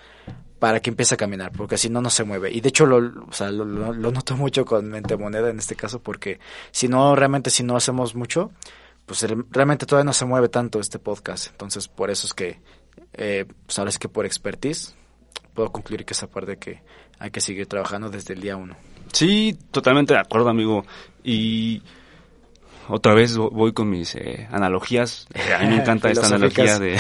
[0.58, 2.50] para que empiece a caminar, porque si no, no se mueve.
[2.50, 3.64] Y de hecho lo, o sea, lo,
[3.94, 6.40] noto mucho con Mente Moneda en este caso, porque
[6.72, 8.50] si no, realmente si no hacemos mucho,
[9.06, 11.48] pues realmente todavía no se mueve tanto este podcast.
[11.52, 12.60] Entonces, por eso es que,
[13.14, 14.96] eh, sabes pues, que por expertise,
[15.58, 16.82] puedo concluir que esa parte que
[17.18, 18.76] hay que seguir trabajando desde el día uno.
[19.12, 20.84] Sí, totalmente de acuerdo, amigo.
[21.24, 21.82] Y
[22.86, 25.26] otra vez voy con mis eh, analogías.
[25.58, 26.96] A mí me encanta esta analogía de,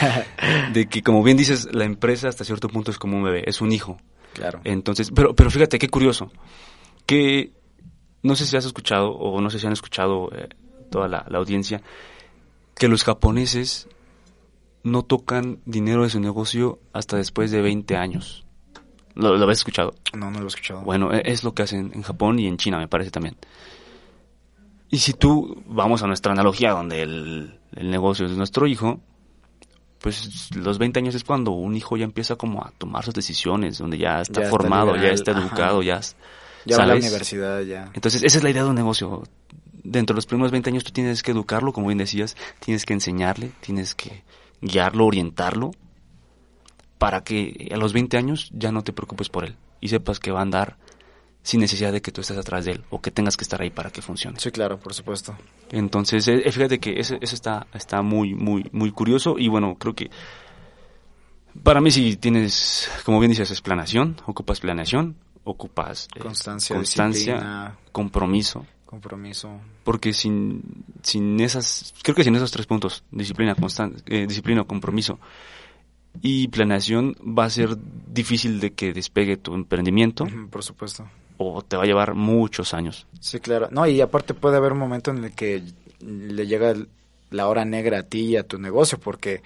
[0.72, 3.60] de que, como bien dices, la empresa hasta cierto punto es como un bebé, es
[3.60, 3.98] un hijo.
[4.32, 4.62] Claro.
[4.64, 6.32] Entonces, pero, pero fíjate qué curioso,
[7.04, 7.52] que
[8.22, 10.48] no sé si has escuchado o no sé si han escuchado eh,
[10.90, 11.82] toda la, la audiencia,
[12.74, 13.86] que los japoneses
[14.84, 18.44] no tocan dinero de su negocio hasta después de 20 años.
[19.14, 19.94] ¿Lo, habéis escuchado?
[20.14, 20.80] No, no lo he escuchado.
[20.82, 23.36] Bueno, e, es lo que hacen en Japón y en China, me parece también.
[24.90, 29.00] Y si tú, vamos a nuestra analogía, donde el, negocio es nuestro hijo,
[29.98, 33.78] pues los 20 años es cuando un hijo ya empieza como a tomar sus decisiones,
[33.78, 36.00] donde ya está formado, ya está educado, ya...
[36.64, 37.90] Ya va a la universidad, ya.
[37.92, 39.24] Entonces, esa es la idea de un negocio.
[39.82, 42.92] Dentro de los primeros 20 años tú tienes que educarlo, como bien decías, tienes que
[42.92, 44.22] enseñarle, tienes que
[44.62, 45.72] guiarlo, orientarlo,
[46.98, 50.30] para que a los 20 años ya no te preocupes por él y sepas que
[50.30, 50.76] va a andar
[51.42, 53.70] sin necesidad de que tú estés atrás de él o que tengas que estar ahí
[53.70, 54.38] para que funcione.
[54.38, 55.36] Sí, claro, por supuesto.
[55.70, 60.10] Entonces, eh, fíjate que eso, está, está muy, muy, muy curioso y bueno, creo que
[61.62, 67.76] para mí si tienes, como bien dices, es planación, ocupas planeación, ocupas eh, constancia, constancia
[67.90, 68.64] compromiso.
[68.92, 69.58] Compromiso.
[69.84, 75.18] Porque sin, sin esas, creo que sin esos tres puntos, disciplina, constancia, eh, disciplina, compromiso
[76.20, 80.26] y planeación va a ser difícil de que despegue tu emprendimiento.
[80.50, 81.08] por supuesto.
[81.38, 83.06] O te va a llevar muchos años.
[83.18, 83.68] Sí, claro.
[83.70, 85.62] No, y aparte puede haber un momento en el que
[86.00, 86.74] le llega
[87.30, 89.42] la hora negra a ti y a tu negocio, porque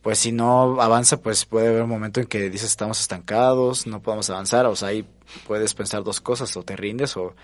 [0.00, 4.00] pues si no avanza, pues puede haber un momento en que dices estamos estancados, no
[4.00, 5.04] podemos avanzar, o sea, ahí
[5.46, 7.34] puedes pensar dos cosas, o te rindes o,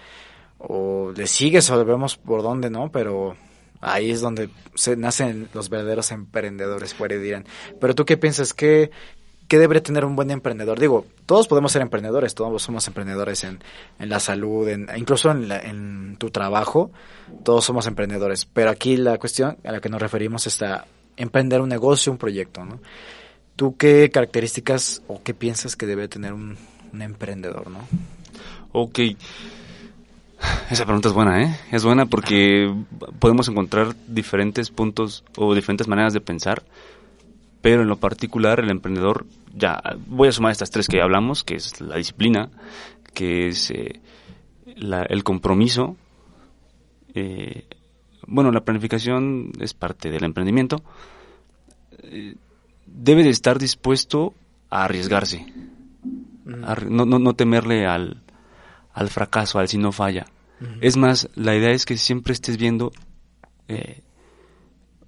[0.68, 2.90] o le sigues o vemos por dónde, ¿no?
[2.90, 3.36] Pero
[3.80, 7.44] ahí es donde se nacen los verdaderos emprendedores, fuera dirán.
[7.80, 8.90] Pero tú qué piensas, ¿Qué,
[9.48, 10.78] ¿qué debería tener un buen emprendedor?
[10.78, 13.58] Digo, todos podemos ser emprendedores, todos somos emprendedores en,
[13.98, 16.90] en la salud, en, incluso en, en tu trabajo,
[17.44, 18.46] todos somos emprendedores.
[18.46, 22.64] Pero aquí la cuestión a la que nos referimos está emprender un negocio, un proyecto,
[22.64, 22.80] ¿no?
[23.56, 26.56] ¿Tú qué características o qué piensas que debe tener un,
[26.92, 27.80] un emprendedor, no?
[28.72, 29.00] Ok.
[30.70, 31.56] Esa pregunta es buena, ¿eh?
[31.70, 32.74] Es buena porque
[33.18, 36.62] podemos encontrar diferentes puntos o diferentes maneras de pensar,
[37.60, 41.44] pero en lo particular el emprendedor, ya voy a sumar estas tres que ya hablamos,
[41.44, 42.50] que es la disciplina,
[43.14, 44.00] que es eh,
[44.64, 45.96] el compromiso,
[47.14, 47.66] eh,
[48.26, 50.82] bueno, la planificación es parte del emprendimiento,
[52.02, 52.34] eh,
[52.86, 54.34] debe de estar dispuesto
[54.70, 55.52] a arriesgarse,
[56.44, 58.22] no, no, no temerle al,
[58.92, 60.26] al fracaso, al si no falla.
[60.80, 62.92] Es más, la idea es que siempre estés viendo,
[63.66, 64.02] eh,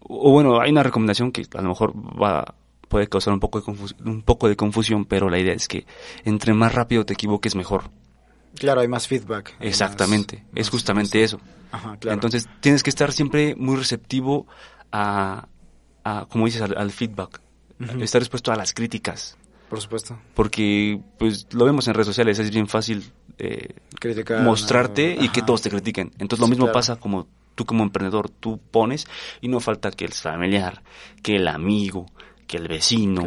[0.00, 2.56] o bueno, hay una recomendación que a lo mejor va,
[2.88, 5.86] puede causar un poco, de un poco de confusión, pero la idea es que
[6.24, 7.90] entre más rápido te equivoques, mejor.
[8.56, 9.54] Claro, hay más feedback.
[9.60, 11.40] Exactamente, es justamente eso.
[12.02, 14.46] Entonces, tienes que estar siempre muy receptivo
[14.92, 15.48] a,
[16.30, 17.40] como dices, al, feedback.
[18.00, 19.36] Estar dispuesto a las críticas.
[19.68, 20.18] Por supuesto.
[20.34, 23.74] Porque, pues, lo vemos en redes sociales, es bien fácil eh,
[24.42, 26.12] mostrarte y que todos te critiquen.
[26.18, 29.06] Entonces, lo mismo pasa como tú como emprendedor, tú pones
[29.40, 30.82] y no falta que el familiar,
[31.22, 32.06] que el amigo,
[32.46, 33.22] que el vecino,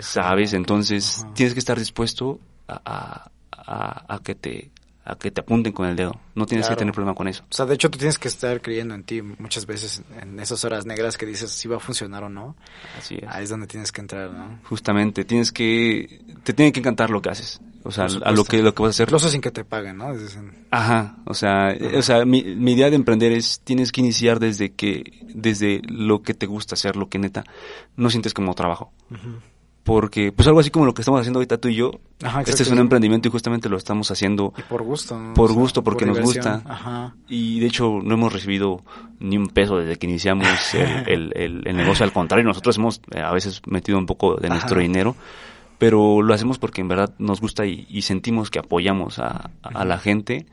[0.00, 0.52] ¿sabes?
[0.52, 2.38] Entonces, tienes que estar dispuesto
[2.68, 4.70] a, a, que te
[5.04, 6.12] a que te apunten con el dedo.
[6.34, 6.76] No tienes Claro.
[6.76, 7.42] que tener problema con eso.
[7.44, 10.64] O sea, de hecho tú tienes que estar creyendo en ti muchas veces en esas
[10.64, 12.56] horas negras que dices si va a funcionar o no.
[12.98, 13.24] Así es.
[13.28, 14.60] Ahí es donde tienes que entrar, ¿no?
[14.68, 17.60] Justamente, tienes que, te tiene que encantar lo que haces.
[17.84, 19.08] O sea, a lo que, lo que vas a hacer.
[19.08, 20.16] Incluso sin que te paguen, ¿no?
[20.16, 24.00] Dicen, Ajá, o sea, eh, o sea, mi, mi idea de emprender es, tienes que
[24.02, 27.42] iniciar desde que, desde lo que te gusta hacer, lo que neta
[27.96, 28.92] no sientes como trabajo.
[29.84, 31.90] Porque, pues algo así como lo que estamos haciendo ahorita tú y yo,
[32.22, 35.34] Ajá, este es un emprendimiento y justamente lo estamos haciendo Y por gusto, ¿no?
[35.34, 36.62] Por gusto, porque nos gusta.
[36.66, 37.16] Ajá.
[37.28, 38.84] y de hecho no hemos recibido
[39.18, 43.00] ni un peso desde que iniciamos el, el- el- el negocio, al contrario, nosotros hemos
[43.10, 45.16] eh, a veces metido un poco de nuestro dinero,
[45.78, 49.84] pero lo hacemos porque en verdad nos gusta y, y sentimos que apoyamos a, a
[49.84, 50.46] la gente.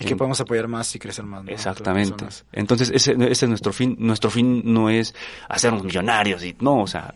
[0.00, 2.24] Y que En- podemos apoyar más y crecer más, Exactamente.
[2.52, 3.94] Entonces, ese, ese es nuestro fin.
[4.00, 5.14] Nuestro fin no es
[5.48, 7.14] hacernos millonarios y no, o sea,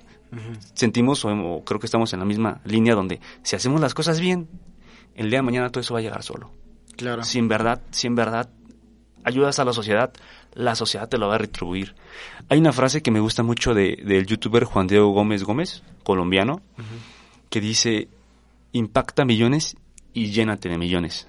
[0.74, 4.20] sentimos o, o creo que estamos en la misma línea donde si hacemos las cosas
[4.20, 4.48] bien,
[5.14, 6.52] el día de mañana todo eso va a llegar solo.
[6.96, 7.22] Claro.
[7.22, 8.50] Si en verdad, si en verdad
[9.24, 10.12] ayudas a la sociedad,
[10.54, 11.94] la sociedad te lo va a retribuir.
[12.48, 16.60] Hay una frase que me gusta mucho de, del youtuber Juan Diego Gómez Gómez, colombiano,
[17.50, 18.08] que dice,
[18.72, 19.76] impacta millones
[20.12, 21.28] y llénate de millones.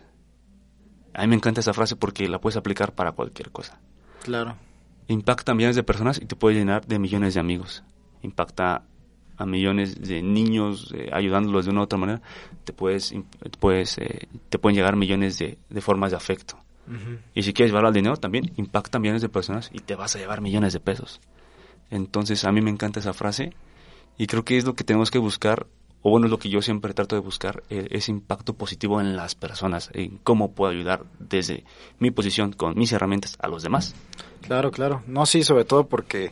[1.13, 3.79] A mí me encanta esa frase porque la puedes aplicar para cualquier cosa.
[4.23, 4.55] Claro.
[5.07, 7.83] Impacta a millones de personas y te puede llenar de millones de amigos.
[8.21, 8.84] Impacta
[9.38, 12.21] a millones de niños eh, ayudándolos de una u otra manera,
[12.65, 13.13] te puedes,
[13.60, 16.58] puedes, eh, te pueden llegar millones de, de formas de afecto.
[17.36, 20.15] Y si quieres llevar al dinero también, impacta a millones de personas y te vas
[20.15, 21.21] a llevar millones de pesos.
[21.91, 23.53] Entonces a mí me encanta esa frase
[24.17, 25.67] y creo que es lo que tenemos que buscar,
[26.01, 29.15] o bueno, es lo que yo siempre trato de buscar, eh, ese impacto positivo en
[29.15, 31.63] las personas, en cómo puedo ayudar desde
[31.99, 33.93] mi posición, con mis herramientas, a los demás.
[34.41, 35.03] Claro, claro.
[35.05, 36.32] No, sí, sobre todo porque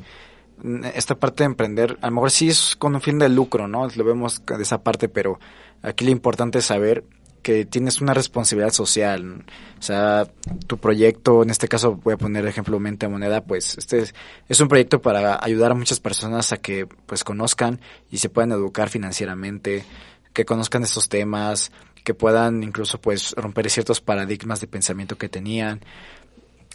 [0.94, 3.88] esta parte de emprender, a lo mejor sí es con un fin de lucro, ¿no?
[3.88, 5.40] Lo vemos de esa parte, pero
[5.82, 7.04] aquí lo importante es saber
[7.44, 9.46] que tienes una responsabilidad social.
[9.80, 10.28] O sea,
[10.66, 14.16] tu proyecto, en este caso voy a poner ejemplo Mente Moneda, pues este es,
[14.50, 17.80] es un proyecto para ayudar a muchas personas a que pues conozcan
[18.12, 19.86] y se puedan educar financieramente,
[20.34, 21.72] que conozcan estos temas,
[22.04, 25.82] que puedan incluso pues romper ciertos paradigmas de pensamiento que tenían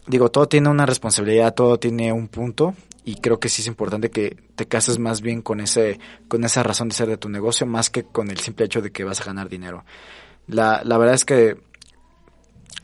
[0.07, 4.10] digo, todo tiene una responsabilidad, todo tiene un punto y creo que sí es importante
[4.10, 7.66] que te cases más bien con ese con esa razón de ser de tu negocio
[7.66, 9.84] más que con el simple hecho de que vas a ganar dinero.
[10.46, 11.56] La, la verdad es que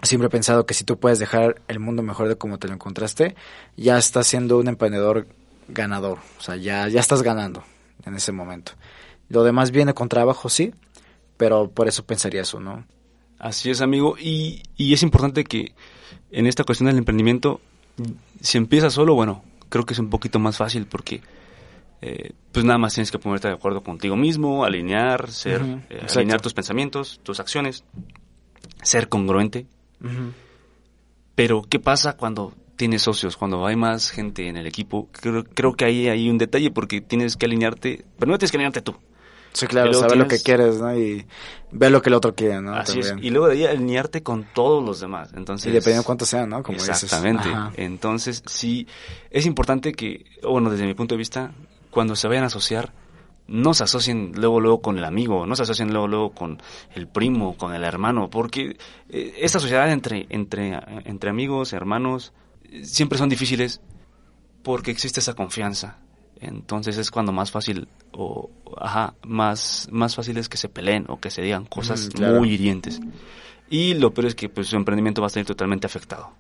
[0.03, 2.75] siempre he pensado que si tú puedes dejar el mundo mejor de como te lo
[2.75, 3.37] encontraste,
[3.77, 5.27] ya estás siendo un emprendedor
[5.69, 7.63] ganador, o sea, ya ya estás ganando
[8.05, 8.73] en ese momento.
[9.29, 10.73] Lo demás viene con trabajo, sí,
[11.37, 12.85] pero por eso pensaría eso, ¿no?
[13.39, 14.17] Así es, amigo.
[14.19, 15.75] Y, y es importante que
[16.31, 17.61] en esta cuestión del emprendimiento,
[18.41, 21.21] si empiezas solo, bueno, creo que es un poquito más fácil porque
[22.01, 26.41] eh, pues nada más tienes que ponerte de acuerdo contigo mismo, alinear, ser, eh, alinear
[26.41, 27.85] tus pensamientos, tus acciones,
[28.83, 29.67] ser congruente.
[31.35, 35.09] Pero, ¿qué pasa cuando tienes socios, cuando hay más gente en el equipo?
[35.13, 38.59] Creo, creo que ahí hay un detalle porque tienes que alinearte, pero no tienes que
[38.59, 38.97] alinearte tú.
[39.53, 40.97] Sí, claro, saber lo que quieres, ¿no?
[40.97, 41.27] Y
[41.71, 42.75] ver lo que el otro quiere, ¿no?
[42.75, 43.15] Así es.
[43.21, 45.31] Y luego de ahí alinearte con todos los demás.
[45.35, 46.63] Entonces, Y dependiendo de cuánto sea, ¿no?
[46.63, 46.79] Como.
[46.79, 47.49] Exactamente.
[47.77, 48.87] Entonces, sí,
[49.31, 51.53] es importante que, bueno, desde mi punto de vista,
[51.91, 52.93] cuando se vayan a asociar,
[53.49, 56.63] no se asocien luego, luego con el amigo, no se asocien luego, luego con
[56.95, 58.77] el primo, con el hermano, porque
[59.09, 62.33] eh, esta sociedad entre, entre, entre amigos, hermanos,
[62.71, 63.81] eh, siempre son difíciles
[64.63, 65.99] porque existe esa confianza.
[66.41, 71.19] Entonces es cuando más fácil, o, ajá, más, más fácil es que se peleen o
[71.21, 72.39] que se digan cosas Ujú, claro.
[72.39, 73.01] muy hirientes.
[73.71, 76.31] Y lo peor es que pues, su emprendimiento va a estar totalmente afectado.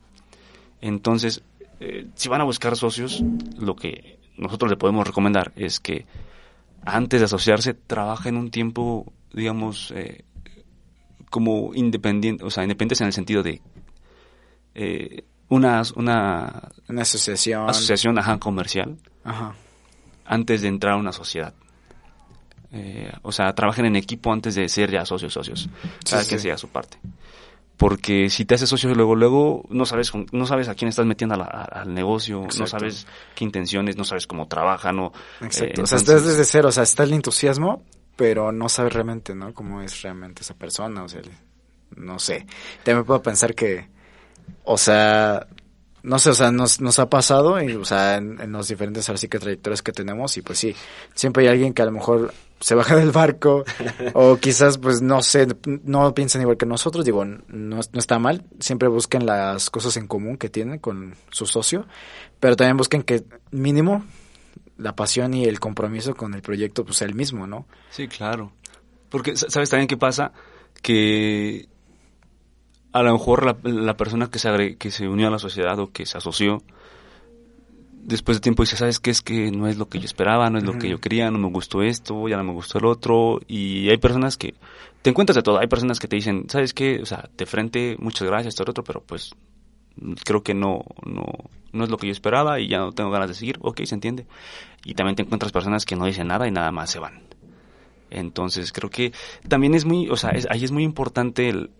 [0.80, 1.42] Entonces,
[1.80, 3.22] eh, si van a buscar socios,
[3.58, 6.06] lo que nosotros le podemos recomendar es que
[6.84, 10.24] antes de asociarse, trabajen un tiempo, digamos, eh,
[11.30, 13.60] como independiente, o sea, independientes en el sentido de
[14.74, 17.68] eh, una, una Una asociación.
[17.68, 19.54] asociación ajá, comercial Ajá.
[20.28, 21.54] Antes de entrar a una sociedad.
[22.72, 25.68] Eh, o sea, trabajen en equipo antes de ser ya socios, socios.
[26.08, 26.48] Cada sí, quien sí.
[26.48, 26.98] sea su parte.
[27.78, 31.06] Porque si te haces socio luego, luego no sabes, con- no sabes a quién estás
[31.06, 35.12] metiendo a la- a- al negocio, no sabes qué intenciones, no sabes cómo trabajan, o
[35.40, 35.80] Exacto.
[35.80, 37.84] eh, o sea, estás desde cero, o sea, está el entusiasmo,
[38.16, 39.54] pero no sabes realmente, ¿no?
[39.54, 41.22] Cómo es realmente esa persona, o sea,
[41.96, 42.46] no sé.
[42.82, 43.88] También puedo pensar que,
[44.64, 45.46] o sea,
[46.08, 49.18] no sé, o sea, nos, nos ha pasado, y, o sea, en, los diferentes ahora
[49.18, 50.74] sí que trayectorias que tenemos, y pues sí,
[51.14, 53.64] siempre hay alguien que a lo mejor se baja del barco,
[54.14, 55.46] o quizás, pues no sé,
[55.84, 60.06] no piensan igual que nosotros, digo, no, no está mal, siempre busquen las cosas en
[60.06, 61.86] común que tienen con su socio,
[62.40, 64.04] pero también busquen que mínimo
[64.78, 67.66] la pasión y el compromiso con el proyecto pues sea el mismo, ¿no?
[67.90, 68.52] Sí, claro.
[69.10, 70.32] Porque, sa- ¿sabes también qué pasa?
[70.82, 71.68] Que
[72.92, 75.78] a lo mejor la, la persona que se, agre- que se unió a la sociedad
[75.78, 76.62] o que se asoció,
[78.02, 79.10] después de tiempo dice, ¿sabes qué?
[79.10, 81.38] Es que no es lo que yo esperaba, no es lo que yo quería, no
[81.38, 83.40] me gustó esto, ya no me gustó el otro.
[83.46, 84.54] Y hay personas que,
[85.02, 87.00] te encuentras de todo, hay personas que te dicen, ¿sabes qué?
[87.02, 89.30] O sea, de frente, muchas gracias, todo el otro, pero pues
[90.24, 91.24] creo que no, no,
[91.72, 93.58] no es lo que yo esperaba y ya no tengo ganas de seguir.
[93.60, 94.26] Ok, se entiende.
[94.84, 97.20] Y también te encuentras personas que no dicen nada y nada más se van.
[98.10, 99.12] Entonces creo que
[99.48, 101.70] también es muy, o sea, es- ahí es muy importante el,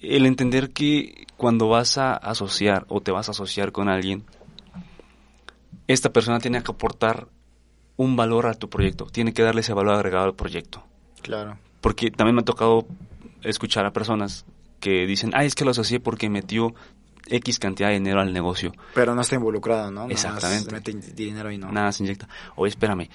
[0.00, 4.24] el entender que cuando vas a asociar o te vas a asociar con alguien,
[5.86, 7.28] esta persona tiene que aportar
[7.96, 10.84] un valor a tu proyecto, tiene que darle ese valor agregado al proyecto.
[11.22, 11.58] Claro.
[11.80, 12.86] Porque también me ha tocado
[13.42, 14.44] escuchar a personas
[14.80, 16.74] que dicen, ah, es que lo asocié porque metió
[17.26, 18.72] X cantidad de dinero al negocio.
[18.94, 20.02] Pero no está involucrado, ¿no?
[20.02, 20.72] Nada Exactamente.
[20.72, 21.72] mete in- dinero y no.
[21.72, 22.28] Nada se inyecta.
[22.56, 23.08] Oye, espérame,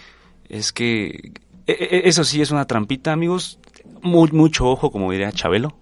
[0.50, 1.32] es que
[1.65, 3.60] e- e- eso sí es una trampita, amigos.
[4.02, 5.76] Mu- mucho ojo, como diría Chabelo.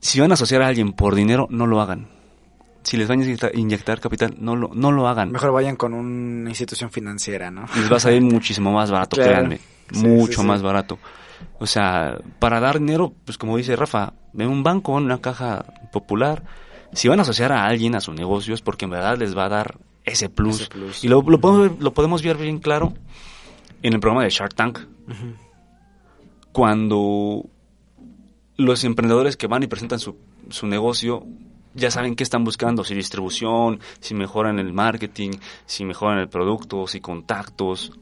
[0.00, 2.08] Si van a asociar a alguien por dinero, no lo hagan.
[2.82, 5.30] Si les van a inyectar, capital, no lo, no lo hagan.
[5.30, 7.66] Mejor vayan con una institución financiera, ¿no?
[7.76, 9.30] Les va a salir muchísimo más barato, Claro.
[9.32, 9.60] créanme.
[9.92, 10.46] Sí, mucho sí, sí.
[10.46, 10.98] más barato.
[11.58, 15.64] O sea, para dar dinero, pues como dice Rafa, en un banco, en una caja
[15.92, 16.42] popular,
[16.92, 19.44] si van a asociar a alguien a su negocio es porque en verdad les va
[19.44, 20.62] a dar ese plus.
[20.62, 21.04] Ese plus.
[21.04, 22.94] Y lo, lo podemos, ver- lo podemos ver bien claro
[23.82, 24.78] en el programa de Shark Tank,
[26.52, 27.44] cuando
[28.60, 30.16] los emprendedores que van y presentan su,
[30.50, 31.26] su negocio
[31.74, 35.32] ya saben qué están buscando, si distribución, si mejoran el marketing,
[35.66, 37.92] si mejoran el producto, si contactos.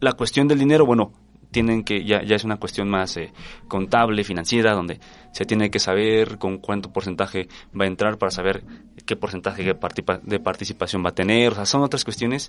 [0.00, 1.12] La cuestión del dinero, bueno,
[1.50, 3.32] tienen que ya, ya es una cuestión más eh,
[3.68, 5.00] contable, financiera, donde
[5.32, 8.64] se tiene que saber con cuánto porcentaje va a entrar para saber
[9.06, 11.52] qué porcentaje de, participación va a tener.
[11.52, 12.48] O sea, son otras cuestiones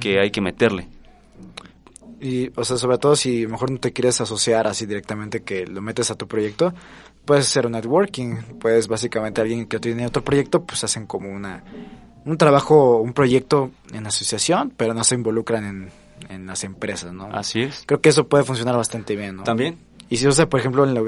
[0.00, 0.88] que hay que meterle.
[2.22, 5.82] Y, o sea, sobre todo si mejor no te quieres asociar así directamente que lo
[5.82, 6.72] metes a tu proyecto,
[7.24, 8.36] puedes hacer un networking.
[8.60, 11.64] Pues básicamente alguien que tiene otro proyecto, pues hacen como una
[12.24, 15.90] un trabajo, un proyecto en asociación, pero no se involucran en,
[16.28, 17.26] en las empresas, ¿no?
[17.32, 17.82] Así es.
[17.86, 19.42] Creo que eso puede funcionar bastante bien, ¿no?
[19.42, 19.78] También.
[20.12, 21.06] Y se usa, por ejemplo, en, lo-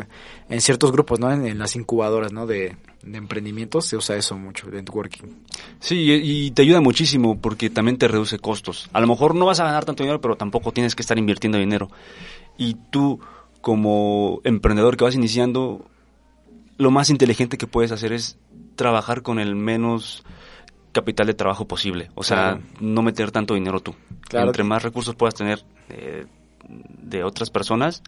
[0.49, 1.31] en ciertos grupos, ¿no?
[1.31, 2.47] En, en las incubadoras, ¿no?
[2.47, 5.25] De, de emprendimientos se usa eso mucho, de networking.
[5.81, 8.89] Sí, y y te ayuda muchísimo porque también te reduce costos.
[8.93, 11.59] A lo mejor no vas a ganar tanto dinero, pero tampoco tienes que estar invirtiendo
[11.59, 11.91] dinero.
[12.57, 13.21] Y tú,
[13.61, 15.85] como emprendedor que vas iniciando,
[16.79, 18.39] lo más inteligente que puedes hacer es
[18.77, 20.25] trabajar con el menos
[20.93, 22.11] capital de trabajo posible.
[22.15, 22.61] O sea, Claro.
[22.81, 23.95] no meter tanto dinero tú.
[24.29, 24.47] Claro.
[24.47, 26.25] Entre más recursos puedas tener eh,
[26.69, 28.03] de otras personas,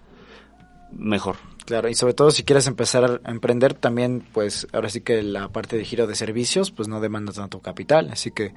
[0.92, 1.36] mejor.
[1.64, 5.48] Claro, y sobre todo si quieres empezar a emprender también, pues ahora sí que la
[5.48, 8.54] parte de giro de servicios, pues no demanda tanto capital, así que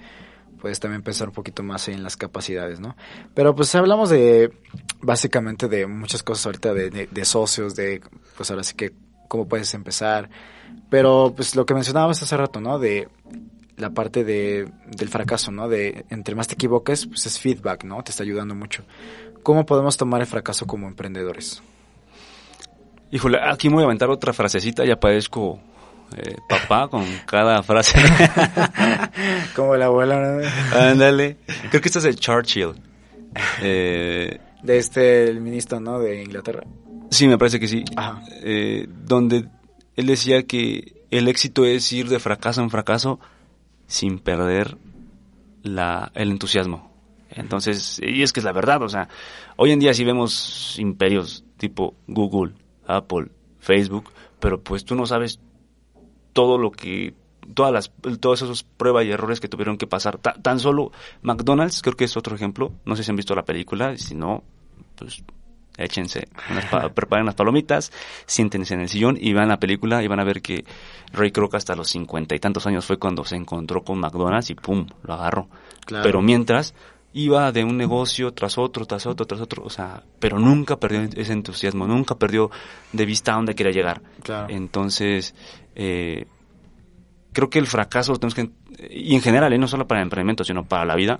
[0.61, 2.95] puedes también pensar un poquito más en las capacidades, ¿no?
[3.33, 4.53] Pero pues hablamos de,
[5.01, 8.01] básicamente de muchas cosas ahorita, de, de- socios, de,
[8.37, 8.93] pues ahora sí que
[9.27, 10.29] cómo puedes empezar,
[10.89, 12.77] pero pues lo que mencionábamos hace rato, ¿no?
[12.77, 13.07] De
[13.77, 15.67] la parte de, del fracaso, ¿no?
[15.69, 18.03] De entre más te equivoques, pues es feedback, ¿no?
[18.03, 18.83] Te está ayudando mucho.
[19.41, 21.63] ¿Cómo podemos tomar el fracaso como emprendedores?
[23.11, 25.59] Híjole, aquí me voy a aventar otra frasecita, ya parezco
[26.15, 27.99] eh, papá con cada frase.
[29.55, 30.47] Como la abuela, ¿no?
[30.79, 31.37] Ándale.
[31.69, 32.73] Creo que este es el Churchill.
[33.61, 35.99] Eh, De este, el ministro, ¿no?
[35.99, 36.63] De Inglaterra.
[37.09, 37.83] sí, me parece que sí.
[37.95, 38.21] Ajá.
[38.43, 39.47] Eh, donde
[39.95, 43.19] él decía que el éxito es ir de fracaso en fracaso
[43.87, 44.77] sin perder
[45.63, 46.89] la, el entusiasmo.
[47.31, 49.07] Entonces, y es que es la verdad, o sea,
[49.55, 52.53] hoy en día sí vemos imperios tipo Google,
[52.97, 53.27] Apple,
[53.59, 55.39] Facebook, pero pues tú no sabes
[56.33, 57.13] todo lo que
[57.53, 60.17] todas las todas esas pruebas y errores que tuvieron que pasar.
[60.17, 62.71] Ta- tan solo McDonald's creo que es otro ejemplo.
[62.85, 64.43] No sé si han visto la película si no
[64.95, 65.23] pues
[65.77, 67.93] échense unas preparen las palomitas
[68.25, 70.65] siéntense en el sillón y vean la película y van a ver que
[71.13, 74.55] Ray Kroc hasta los cincuenta y tantos años fue cuando se encontró con McDonald's y
[74.55, 75.47] pum lo agarró.
[75.85, 76.03] Claro.
[76.03, 76.75] pero mientras
[77.13, 81.01] iba de un negocio tras otro, tras otro, tras otro, o sea, pero nunca perdió
[81.01, 82.51] ese entusiasmo, nunca perdió
[82.93, 84.01] de vista a dónde quería llegar.
[84.21, 84.47] Claro.
[84.49, 85.33] Entonces,
[85.75, 86.27] eh,
[87.33, 88.51] creo que el fracaso tenemos que,
[88.89, 91.19] y en general, eh, no solo para el emprendimiento, sino para la vida,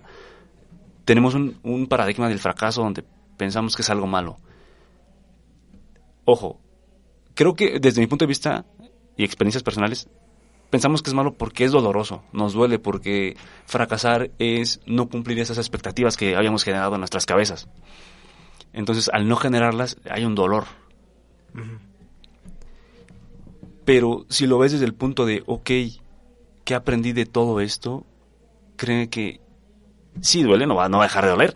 [1.06, 3.04] tenemos un, un paradigma del fracaso donde
[3.38, 4.38] pensamos que es algo malo.
[6.26, 6.60] Ojo,
[7.34, 8.66] creo que desde mi punto de vista
[9.18, 10.08] y experiencias personales,
[10.70, 15.58] pensamos que es malo porque es doloroso, nos duele porque fracasar es no cumplir esas
[15.58, 17.68] expectativas que habíamos generado en nuestras cabezas.
[18.74, 20.66] Entonces, al no generarlas, hay un dolor.
[23.84, 25.72] Pero si lo ves desde el punto de, ok,
[26.64, 28.06] ¿qué aprendí de todo esto?
[28.76, 29.42] Cree que
[30.22, 31.56] sí duele, no va, no va a dejar de doler,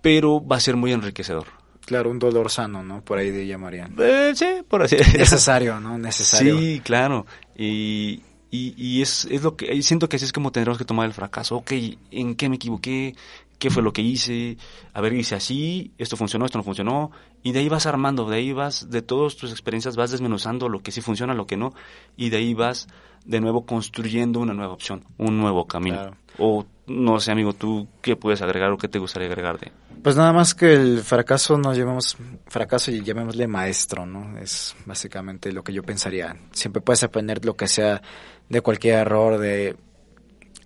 [0.00, 1.57] pero va a ser muy enriquecedor.
[1.88, 3.00] Claro, un dolor sano, ¿no?
[3.00, 3.94] Por ahí de llamarían.
[3.98, 5.96] Eh, sí, por así Necesario, ¿no?
[5.96, 6.58] Necesario.
[6.58, 7.24] Sí, claro.
[7.56, 8.20] Y,
[8.50, 11.14] y, y es, es lo que siento que así es como tendremos que tomar el
[11.14, 11.56] fracaso.
[11.56, 11.72] Ok,
[12.10, 13.14] ¿en qué me equivoqué?
[13.58, 14.58] ¿Qué fue lo que hice?
[14.92, 17.10] A ver, hice así, esto funcionó, esto no funcionó.
[17.42, 20.80] Y de ahí vas armando, de ahí vas, de todas tus experiencias vas desmenuzando lo
[20.80, 21.72] que sí funciona, lo que no.
[22.18, 22.86] Y de ahí vas
[23.24, 25.96] de nuevo construyendo una nueva opción, un nuevo camino.
[25.96, 26.16] Claro.
[26.36, 29.72] O no sé, amigo, ¿tú qué puedes agregar o qué te gustaría agregar de?
[30.02, 34.38] Pues nada más que el fracaso nos llamemos fracaso y llamémosle maestro, ¿no?
[34.38, 36.36] Es básicamente lo que yo pensaría.
[36.52, 38.00] Siempre puedes aprender lo que sea
[38.48, 39.76] de cualquier error, de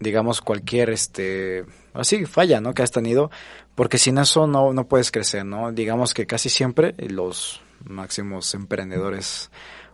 [0.01, 1.65] digamos cualquier este
[1.95, 2.75] así falla, ¿no?
[2.75, 3.31] que has tenido,
[3.75, 5.73] porque sin eso no no puedes crecer, ¿no?
[5.73, 9.51] Digamos que casi siempre los máximos emprendedores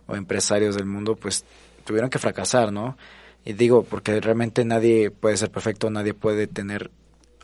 [0.07, 1.45] o empresarios del mundo pues
[1.85, 2.97] tuvieron que fracasar, ¿no?
[3.45, 6.91] Y digo, porque realmente nadie puede ser perfecto, nadie puede tener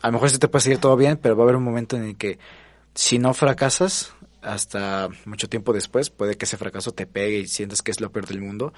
[0.06, 1.96] a lo mejor sí te puede seguir todo bien, pero va a haber un momento
[1.96, 2.38] en el que
[2.94, 7.82] si no fracasas, hasta mucho tiempo después, puede que ese fracaso te pegue y sientas
[7.82, 8.72] que es lo peor del mundo.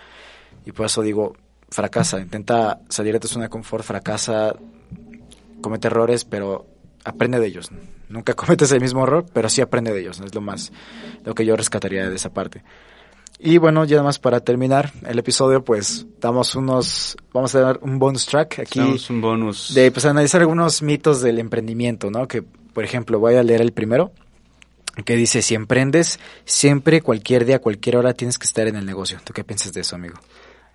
[0.65, 1.37] Y por eso digo,
[1.69, 4.55] fracasa, intenta salir de tu zona de confort, fracasa,
[5.61, 6.67] comete errores, pero
[7.05, 7.71] aprende de ellos.
[8.09, 10.21] Nunca cometes el mismo error, pero sí aprende de ellos.
[10.21, 10.73] Es lo más,
[11.27, 12.65] lo que yo rescataría de esa parte.
[13.41, 17.79] Y bueno, ya nada más para terminar el episodio, pues damos unos, vamos a dar
[17.83, 19.75] un bonus track aquí Damos un bonus.
[19.75, 22.27] de pues analizar algunos mitos del emprendimiento, ¿no?
[22.27, 24.11] Que por ejemplo voy a leer el primero
[25.05, 29.19] que dice si emprendes siempre cualquier día cualquier hora tienes que estar en el negocio.
[29.23, 30.17] ¿Tú qué piensas de eso, amigo?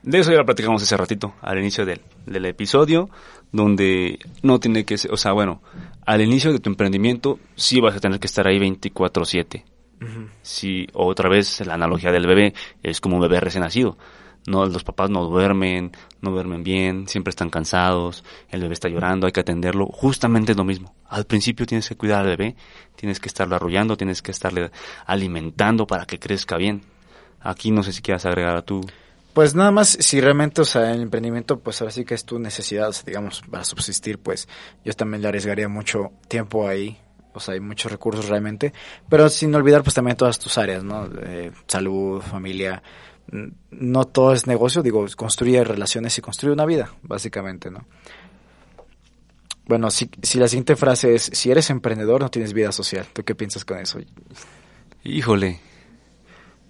[0.02, 3.10] De eso ya lo platicamos hace ratito, al inicio del, del episodio,
[3.54, 5.62] donde no tiene que ser, o sea, bueno,
[6.06, 9.64] al inicio de tu emprendimiento sí vas a tener que estar ahí 24/7.
[10.42, 13.98] Si otra vez la analogía del bebé es como un bebé recién nacido.
[14.46, 19.26] No, los papás no duermen, no duermen bien, siempre están cansados, el bebé está llorando,
[19.26, 19.86] hay que atenderlo.
[19.86, 20.94] Justamente es lo mismo.
[21.08, 22.56] Al principio tienes que cuidar al bebé,
[22.96, 24.72] tienes que estarlo arrullando, tienes que estarle
[25.06, 26.82] alimentando para que crezca bien.
[27.40, 28.82] Aquí no sé si quieras agregar a tu...
[29.34, 32.38] Pues nada más, si realmente, o sea, el emprendimiento, pues ahora sí que es tu
[32.38, 34.48] necesidad, o sea, digamos, para subsistir, pues
[34.86, 37.00] yo también le arriesgaría mucho tiempo ahí,
[37.40, 38.74] sea, hay muchos recursos realmente,
[39.10, 41.10] pero sin olvidar pues también todas tus áreas, ¿no?
[41.68, 42.82] Salud, familia,
[43.72, 47.86] no todo es negocio, digo, construye relaciones y construye una vida, básicamente, ¿no?
[49.66, 53.24] Bueno, si, si la siguiente frase es, si eres emprendedor no tienes vida social, ¿tú
[53.24, 54.00] qué piensas con eso?
[55.04, 55.60] Híjole.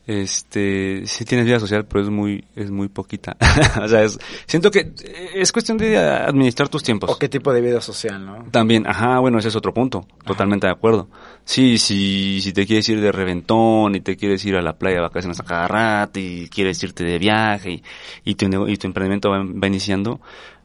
[0.06, 3.38] Este, sí tienes vida social, pero es muy, es muy poquita.
[3.82, 4.92] o sea, es- siento que
[5.34, 7.10] es cuestión de administrar tus tiempos.
[7.10, 8.46] ¿O qué tipo de vida social, no?
[8.52, 10.06] También, ajá, bueno, ese es otro punto.
[10.26, 11.08] Totalmente de acuerdo.
[11.46, 14.98] Sí, sí, si te quieres ir de reventón y te quieres ir a la playa
[14.98, 17.84] de vacaciones a cada rato y quieres irte de viaje y,
[18.26, 20.20] y, tu, y tu emprendimiento va, va iniciando,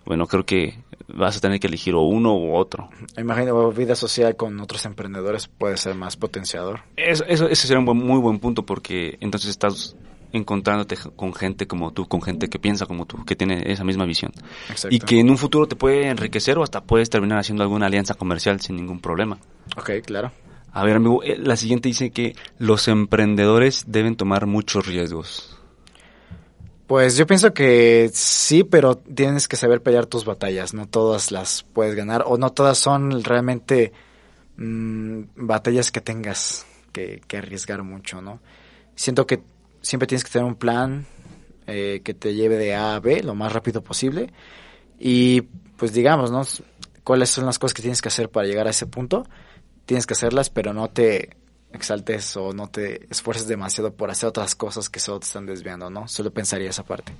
[0.05, 0.79] bueno, creo que
[1.09, 2.91] vas a tener que elegir o uno u otro.
[3.17, 6.81] Imagino vida social con otros emprendedores puede ser más potenciador.
[6.97, 9.97] Eso, eso, ese sería un buen- muy buen punto porque entonces estás
[10.33, 14.05] encontrándote con gente como tú, con gente que piensa como tú, que tiene esa misma
[14.05, 14.31] visión.
[14.69, 14.95] Exacto.
[14.95, 18.13] Y que en un futuro te puede enriquecer o hasta puedes terminar haciendo alguna alianza
[18.15, 19.39] comercial sin ningún problema.
[19.79, 20.31] Ok, claro.
[20.71, 25.58] A ver, amigo, eh, la siguiente dice que los emprendedores deben tomar muchos riesgos.
[26.89, 30.73] Pues yo pienso que sí, pero tienes que saber pelear tus batallas.
[30.73, 33.93] No todas las puedes ganar o no todas son realmente
[34.57, 38.41] mm, batallas que tengas que, que arriesgar mucho, ¿no?
[38.95, 39.43] Siento que
[39.83, 41.05] siempre tienes que tener un plan
[41.67, 44.33] eh, que te lleve de A a B lo más rápido posible
[44.99, 45.43] y
[45.77, 46.43] pues digamos, ¿no?
[47.05, 49.27] ¿Cuáles son las cosas que tienes que hacer para llegar a ese punto?
[49.85, 51.37] Tienes que hacerlas, pero no te
[51.73, 55.91] exaltes o no te esfuerces demasiado por hacer otras cosas que solo te están desviando,
[55.91, 56.09] ¿no?
[56.09, 57.13] Solo pensaría esa parte.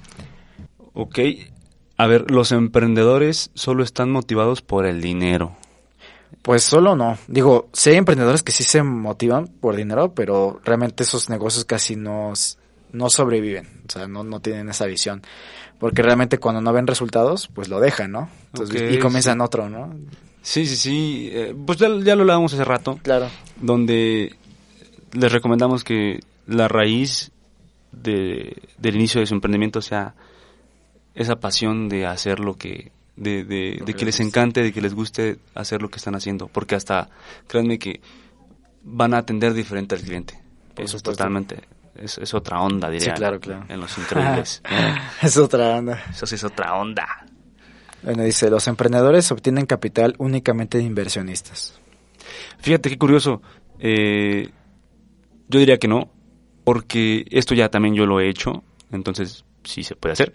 [0.95, 1.19] Ok,
[1.97, 5.57] a ver, los emprendedores solo están motivados por el dinero.
[6.43, 7.19] Pues solo no.
[7.27, 11.97] Digo, sí hay emprendedores que sí se motivan por dinero, pero realmente esos negocios casi
[11.97, 12.33] no,
[12.93, 13.83] no sobreviven.
[13.89, 15.23] O sea, no, no tienen esa visión.
[15.79, 18.29] Porque realmente cuando no ven resultados, pues lo dejan, ¿no?
[18.53, 19.45] Entonces, y comienzan sí.
[19.45, 19.95] otro, ¿no?
[20.43, 23.29] Sí, sí, sí, eh, pues ya, ya lo hablábamos hace rato, Claro.
[23.61, 24.35] donde
[25.13, 27.31] les recomendamos que la raíz
[27.93, 30.15] de, del inicio de su emprendimiento sea
[31.15, 34.95] esa pasión de hacer lo que, de, de, de que les encante, de que les
[34.95, 37.09] guste hacer lo que están haciendo, porque hasta,
[37.47, 38.01] créanme que
[38.83, 40.35] van a atender diferente al cliente.
[40.75, 41.11] Por Eso es supuesto.
[41.13, 41.61] totalmente,
[41.97, 43.15] es, es otra onda, diría.
[43.15, 43.65] claro, claro.
[43.69, 44.63] En Los Increíbles.
[45.23, 46.05] es otra onda.
[46.11, 47.27] Eso sí es otra onda.
[48.03, 51.81] Bueno, dice, los emprendedores obtienen capital únicamente de inversionistas.
[52.61, 53.43] Fíjate qué curioso.
[53.81, 54.51] eh,
[55.49, 56.11] yo diría que no,
[56.65, 60.35] porque esto ya también yo lo he hecho, entonces sí se puede hacer.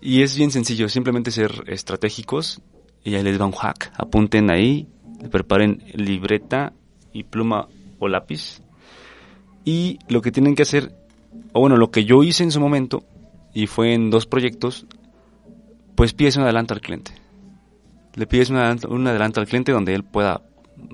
[0.00, 2.62] Y es bien sencillo, simplemente ser estratégicos
[3.04, 3.92] y ahí les va un hack.
[3.96, 4.88] Apunten ahí,
[5.30, 6.72] preparen libreta
[7.12, 7.68] y pluma
[7.98, 8.62] o lápiz.
[9.64, 10.94] Y lo que tienen que hacer,
[11.52, 13.04] o bueno, lo que yo hice en su momento,
[13.52, 14.86] y fue en dos proyectos,
[15.94, 17.12] pues pides un adelanto al cliente.
[18.14, 20.40] Le pides un adelanto, un al cliente donde él pueda,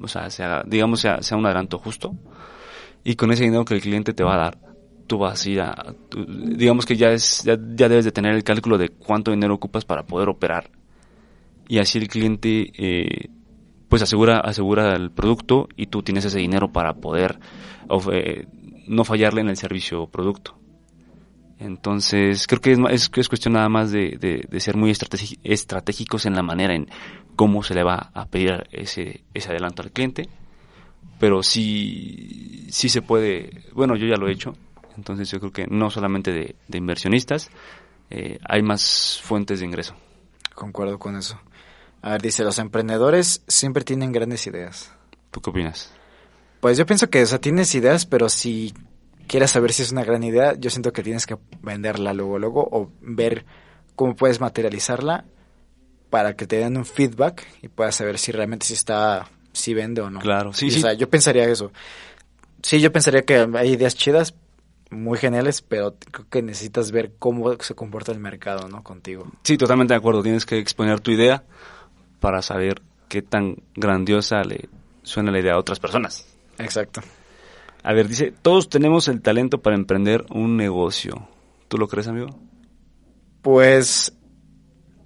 [0.03, 2.15] o sea, sea digamos, sea, sea un adelanto justo.
[3.09, 4.59] Y con ese dinero que el cliente te va a dar,
[5.07, 8.35] tú vas a ir a, tú- digamos que ya es, ya, ya debes de tener
[8.35, 10.71] el cálculo de cuánto dinero ocupas para poder operar.
[11.69, 13.29] Y así el cliente, eh,
[13.89, 17.39] pues asegura, asegura el producto y tú tienes ese dinero para poder
[18.13, 18.47] eh,
[18.89, 20.59] no fallarle en el servicio producto.
[21.61, 24.91] Entonces, creo que es, es, es cuestión nada más de, de- de ser muy
[25.45, 26.89] estratégicos en la manera en
[27.37, 30.29] cómo se le va a pedir ese, ese adelanto al cliente.
[31.19, 34.55] Pero sí, sí se puede, bueno, yo ya lo he hecho,
[34.97, 37.51] entonces yo creo que no solamente de, de inversionistas,
[38.11, 39.95] eh, hay más fuentes de ingreso.
[40.55, 41.41] Concuerdo con eso.
[42.03, 44.93] A ver, dice, los emprendedores siempre tienen grandes ideas.
[45.31, 45.93] ¿Tú qué opinas?
[46.61, 48.73] Pues yo pienso que, o sea, tienes ideas, pero si
[49.27, 52.69] quieres saber si es una gran idea, yo siento que tienes que venderla luego, luego,
[52.71, 53.45] o ver
[53.95, 55.25] cómo puedes materializarla
[56.11, 60.01] para que te den un feedback y puedas saber si realmente si está, si vende
[60.01, 60.21] o no.
[60.21, 60.79] Claro, sí, Y, sí.
[60.79, 61.73] O sea, yo pensaría eso.
[62.63, 64.35] Sí, yo pensaría que hay ideas chidas,
[64.91, 68.83] muy geniales, pero creo que necesitas ver cómo se comporta el mercado, ¿no?
[68.83, 69.27] Contigo.
[69.43, 70.23] Sí, totalmente de acuerdo.
[70.23, 71.45] Tienes que exponer tu idea
[72.21, 74.69] para saber qué tan grandiosa le
[75.03, 76.27] suena la idea a otras personas.
[76.59, 77.01] Exacto.
[77.83, 81.29] A ver, dice, todos tenemos el talento para emprender un negocio.
[81.69, 82.29] ¿Tú lo crees, amigo?
[83.43, 84.13] Pues,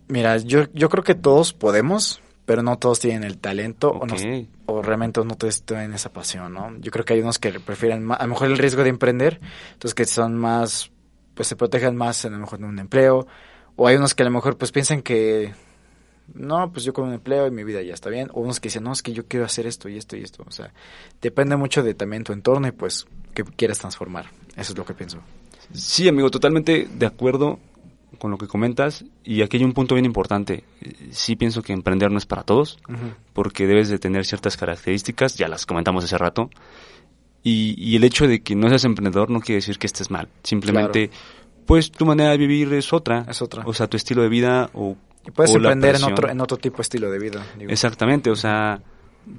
[0.09, 4.17] mira, yo, yo creo que todos podemos, pero no todos tienen el talento o, no-
[4.67, 6.77] o realmente no todos tienen esa pasión, ¿no?
[6.81, 9.39] Yo creo que hay unos que prefieren ma- a lo mejor el riesgo de emprender,
[9.75, 10.91] entonces que son más,
[11.37, 13.29] pues se protejan más a lo mejor de un empleo,
[13.77, 15.55] o hay unos que a lo mejor pues piensan que,
[16.35, 18.67] no, pues yo con un empleo y mi vida ya está bien, o unos que
[18.67, 20.73] dicen, no, es que yo quiero hacer esto y esto y esto, o sea,
[21.23, 24.27] depende mucho de también tu entorno y pues que quieras transformar,
[24.57, 25.19] eso es lo que pienso.
[25.73, 27.61] Sí, amigo, totalmente de acuerdo
[28.19, 29.05] con lo que comentas.
[29.25, 30.65] Y aquí hay un punto bien importante.
[31.11, 32.79] Sí pienso que emprender no es para todos,
[33.33, 36.51] porque debes de tener ciertas características, ya las comentamos hace rato.
[37.43, 40.29] Y, y el hecho de que no seas emprendedor no quiere decir que estés mal.
[40.43, 41.11] Simplemente,
[41.67, 43.25] pues tu manera de vivir es otra.
[43.29, 43.63] Es otra.
[43.65, 44.97] O sea, tu estilo de vida o...
[45.27, 47.47] Y puedes o emprender en otro, en otro tipo de estilo de vida.
[47.59, 47.71] digo.
[47.71, 48.81] Exactamente, o sea,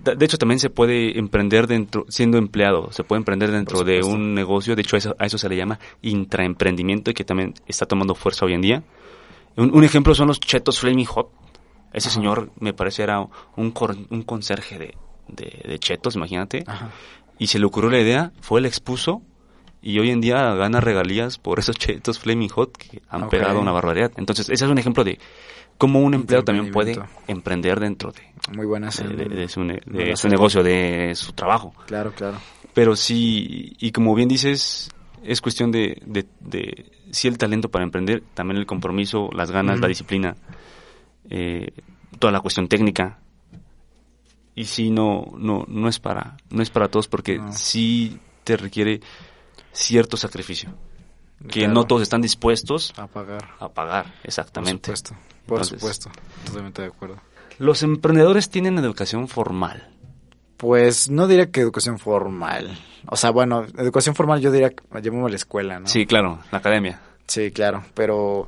[0.04, 4.34] de hecho también se puede emprender dentro, siendo empleado, se puede emprender dentro de un
[4.34, 7.86] negocio, de hecho a eso, a eso se le llama intraemprendimiento y que también está
[7.86, 8.84] tomando fuerza hoy en día.
[9.58, 11.30] Un, un ejemplo son los chetos Flaming Hot.
[11.94, 12.16] Ese Ajá.
[12.16, 13.28] señor me parece era
[13.58, 14.96] un, cor- un conserje de,
[15.28, 16.90] de, de chetos, imagínate, Ajá.
[17.38, 19.22] y se le ocurrió la idea, fue el expuso
[19.82, 23.32] y hoy en día gana regalías por esos chetos Flaming Hot que han Ok.
[23.32, 24.12] pegado una barbaridad.
[24.16, 25.20] Entonces, ese es un ejemplo de
[25.78, 26.98] cómo un empleado también puede
[27.28, 28.22] emprender dentro de,
[28.56, 28.98] Muy buenas.
[28.98, 31.74] de, de- de su, ne- de buenas su negocio, de su trabajo.
[31.88, 32.38] Claro, claro.
[32.74, 34.90] Pero sí, y como bien dices,
[35.24, 39.88] es cuestión de, de, sí el talento para emprender, también el compromiso, las ganas, la
[39.88, 40.36] disciplina,
[41.30, 41.72] eh,
[42.20, 43.20] toda la cuestión técnica.
[44.56, 47.52] Y sí, no, no, no es para, no es para todos porque No.
[47.54, 49.00] sí te requiere
[49.72, 50.74] cierto sacrificio
[51.50, 51.74] que Claro.
[51.74, 53.50] no todos están dispuestos A pagar.
[53.60, 54.86] a pagar, Por exactamente.
[54.88, 55.16] supuesto.
[55.46, 56.12] Por Entonces- supuesto.
[56.46, 57.18] Totalmente de acuerdo.
[57.58, 59.90] Los emprendedores tienen educación formal.
[60.58, 62.78] Pues no diría que educación formal.
[63.08, 65.88] O sea, bueno, educación formal yo diría, que llamémosle escuela, ¿no?
[65.88, 67.02] Sí, claro, la academia.
[67.26, 68.48] Sí, claro, pero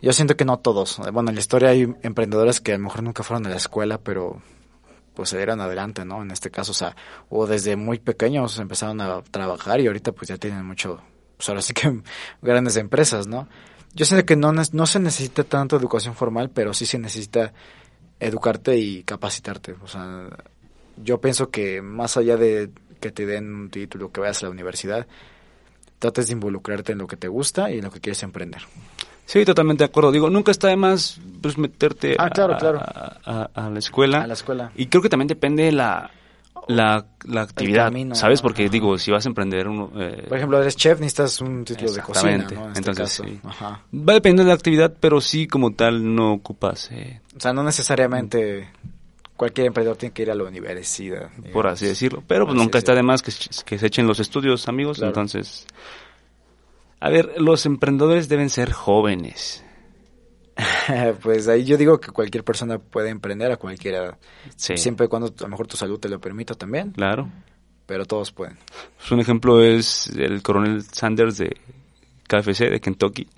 [0.00, 0.98] yo siento que no todos.
[1.12, 3.98] Bueno, en la historia hay emprendedores que a lo mejor nunca fueron a la escuela,
[3.98, 4.40] pero
[5.14, 6.22] pues se dieron adelante, ¿no?
[6.22, 6.94] En este caso, o sea,
[7.28, 11.00] o desde muy pequeños empezaron a trabajar y ahorita pues ya tienen mucho,
[11.38, 12.02] pues ahora sí que
[12.42, 13.48] grandes empresas, ¿no?
[13.94, 17.54] Yo siento que no, no se necesita tanto educación formal, pero sí se necesita
[18.20, 19.74] educarte y capacitarte.
[19.82, 20.28] O sea,
[21.02, 22.70] yo pienso que más allá de
[23.00, 25.06] que te den un título, que vayas a la universidad,
[25.98, 28.62] trates de involucrarte en lo que te gusta y en lo que quieres emprender.
[29.24, 30.10] Sí, totalmente de acuerdo.
[30.12, 32.54] Digo, nunca está de más pues, meterte Ah, a, claro.
[32.80, 34.22] a- a- a la escuela.
[34.22, 34.72] A la escuela.
[34.76, 36.10] Y creo que también depende la,
[36.68, 38.40] la, la actividad, camino, ¿sabes?
[38.40, 38.42] ¿no?
[38.44, 38.70] Porque Ajá.
[38.72, 39.90] digo, si vas a emprender uno...
[39.96, 42.54] eh, Por ejemplo, eres chef, necesitas un título de cocina, Exactamente.
[42.54, 42.62] ¿no?
[42.64, 43.24] En este Entonces, caso.
[43.24, 43.40] sí.
[43.44, 43.82] Ajá.
[43.94, 47.52] va a depender de la actividad, pero sí como tal no ocupas, eh, O sea,
[47.52, 48.68] no necesariamente
[49.36, 51.30] cualquier emprendedor tiene que ir a la universidad.
[51.52, 52.22] por así decirlo.
[52.26, 53.32] Pero pues así nunca está de más que,
[53.64, 54.98] que se echen los estudios, amigos.
[54.98, 55.08] Claro.
[55.10, 55.64] Entonces,
[57.00, 59.64] a ver, los emprendedores deben ser jóvenes.
[61.22, 64.18] pues ahí yo digo que cualquier persona puede emprender a cualquier edad.
[64.56, 67.30] Sí, Siempre y cuando a lo mejor tu salud te lo permita también, claro.
[67.86, 68.58] pero todos pueden.
[68.96, 71.56] Pues un ejemplo es el coronel Sanders de
[72.26, 73.28] KFC de Kentucky.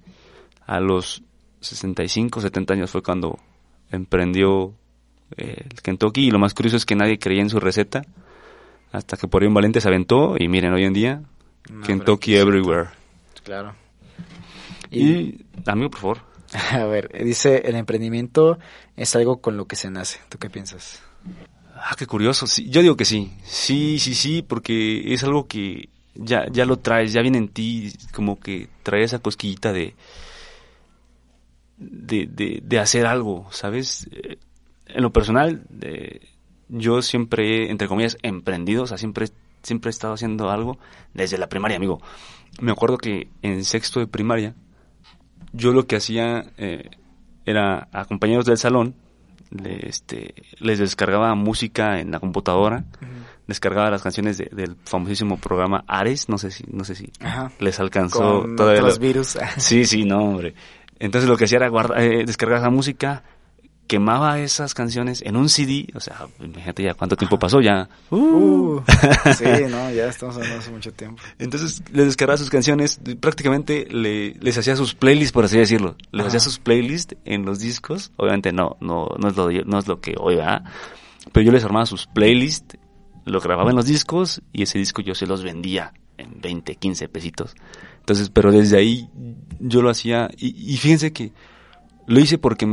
[0.67, 1.23] A los
[1.61, 3.39] 65, 70 años fue cuando
[3.91, 4.73] emprendió
[5.37, 8.03] eh, el Kentucky y lo más curioso es que nadie creía en su receta
[8.93, 11.23] Hasta que por ahí un valiente se aventó y miren, hoy en día,
[11.85, 12.37] Kentucky.
[12.37, 12.89] Everywhere.
[13.45, 13.75] Claro.
[14.91, 16.30] Y, amigo, por favor.
[16.73, 18.59] A ver, dice, el emprendimiento
[18.97, 20.21] es algo con lo que se nace.
[20.29, 21.03] ¿Tú qué piensas?
[21.75, 22.47] Ah, qué curioso.
[22.67, 23.33] Yo digo que sí.
[23.45, 27.93] Sí, sí, sí, porque es algo que ya, ya lo traes, ya viene en ti,
[28.13, 29.95] como que trae esa cosquillita de,
[31.79, 34.09] de, de, hacer algo, ¿sabes?
[34.13, 34.39] Eh,
[34.87, 36.21] En lo personal, eh,
[36.69, 39.29] yo siempre, entre comillas, emprendido, o sea, siempre,
[39.63, 40.79] siempre he estado haciendo algo
[41.15, 42.01] desde la primaria, amigo.
[42.61, 44.55] Me acuerdo que en sexto de primaria,
[45.53, 46.91] yo lo que hacía eh,
[47.45, 48.95] era a compañeros del salón,
[49.51, 52.85] le- este, les descargaba música en la computadora,
[53.49, 57.51] descargaba las canciones de- del famosísimo programa Ares, no sé si, no sé si Ajá.
[57.59, 59.39] les alcanzó Con todavía otros lo- virus.
[59.57, 60.55] Sí, sí, no, hombre.
[61.01, 63.25] Entonces lo que hacía era guardar, eh, descargar esa música,
[63.91, 67.89] quemaba esas canciones en un CD, o sea, imagínate ya cuánto tiempo pasó, ya.
[68.11, 68.77] Uh.
[68.77, 68.85] Uh,
[69.37, 71.21] sí, no, ya estamos hablando hace mucho tiempo.
[71.41, 75.97] Entonces les descargaba sus canciones, prácticamente le, les hacía sus playlists, por así decirlo.
[76.13, 76.29] Les Ajá.
[76.29, 80.01] hacía sus playlists en los discos, obviamente no, no, no es lo, no es lo
[80.01, 80.63] que hoy va,
[81.33, 82.79] pero yo les armaba sus playlists,
[83.25, 87.09] lo grababa en los discos y ese disco yo se los vendía en 20, 15
[87.09, 87.57] pesitos.
[87.99, 89.11] Entonces, pero desde ahí
[89.59, 91.33] yo lo hacía y, y fíjense que
[92.07, 92.67] lo hice porque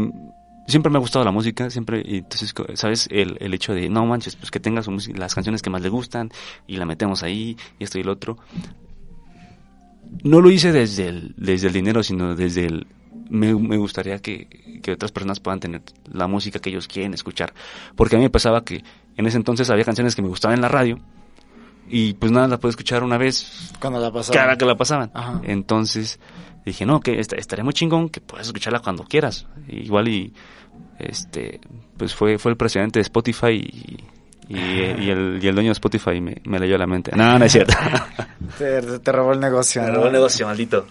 [0.67, 3.07] siempre me ha gustado la música, siempre, y entonces, ¿sabes?
[3.11, 5.81] El, el hecho de, no manches, pues que tenga su música, las canciones que más
[5.81, 6.29] le gustan
[6.67, 8.37] y la metemos ahí y esto y el otro.
[10.23, 12.87] No lo hice desde el, desde el dinero, sino desde el...
[13.29, 17.53] Me, me gustaría que, que otras personas puedan tener la música que ellos quieren escuchar.
[17.95, 18.83] Porque a mí me pasaba que
[19.17, 20.99] en ese entonces había canciones que me gustaban en la radio
[21.89, 24.37] y pues nada, la puedo escuchar una vez Cuando la pasaba.
[24.37, 25.11] cada que la pasaban.
[25.13, 25.41] Ajá.
[25.43, 26.19] Entonces
[26.71, 29.45] dije, no, que est- estaría muy chingón que puedas escucharla cuando quieras.
[29.67, 30.33] Igual y,
[30.99, 31.59] este,
[31.97, 33.97] pues fue, fue el presidente de Spotify y,
[34.49, 37.11] y, y el, y el dueño de Spotify me, me leyó la mente.
[37.15, 37.73] No, no es cierto.
[38.57, 39.81] Te, te robó el negocio.
[39.83, 39.93] ¿no?
[39.93, 40.87] robó el negocio, maldito.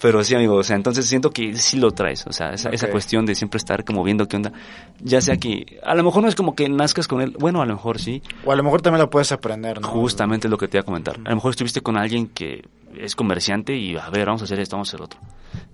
[0.00, 2.86] Pero sí, amigo, o sea, entonces siento que sí lo traes, o sea, esa, esa
[2.90, 4.52] cuestión de siempre estar como viendo qué onda,
[5.00, 7.66] ya sea que, a lo mejor no es como que nazcas con él, bueno, a
[7.66, 9.88] lo mejor sí, O a lo mejor también lo puedes aprender, ¿no?
[9.88, 11.16] Justamente es lo que te iba a comentar.
[11.24, 12.64] A lo mejor estuviste con alguien que
[12.96, 15.20] es comerciante y a ver, vamos a hacer esto, vamos a hacer otro.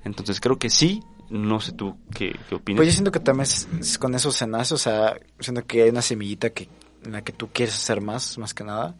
[0.04, 2.78] Entonces creo que sí, no sé tú qué, qué opinas.
[2.78, 5.82] Pues yo siento que también es- es con eso se nace, o sea, siento que
[5.84, 6.68] hay una semillita que,
[7.04, 8.96] en la que tú quieres hacer más, más que nada,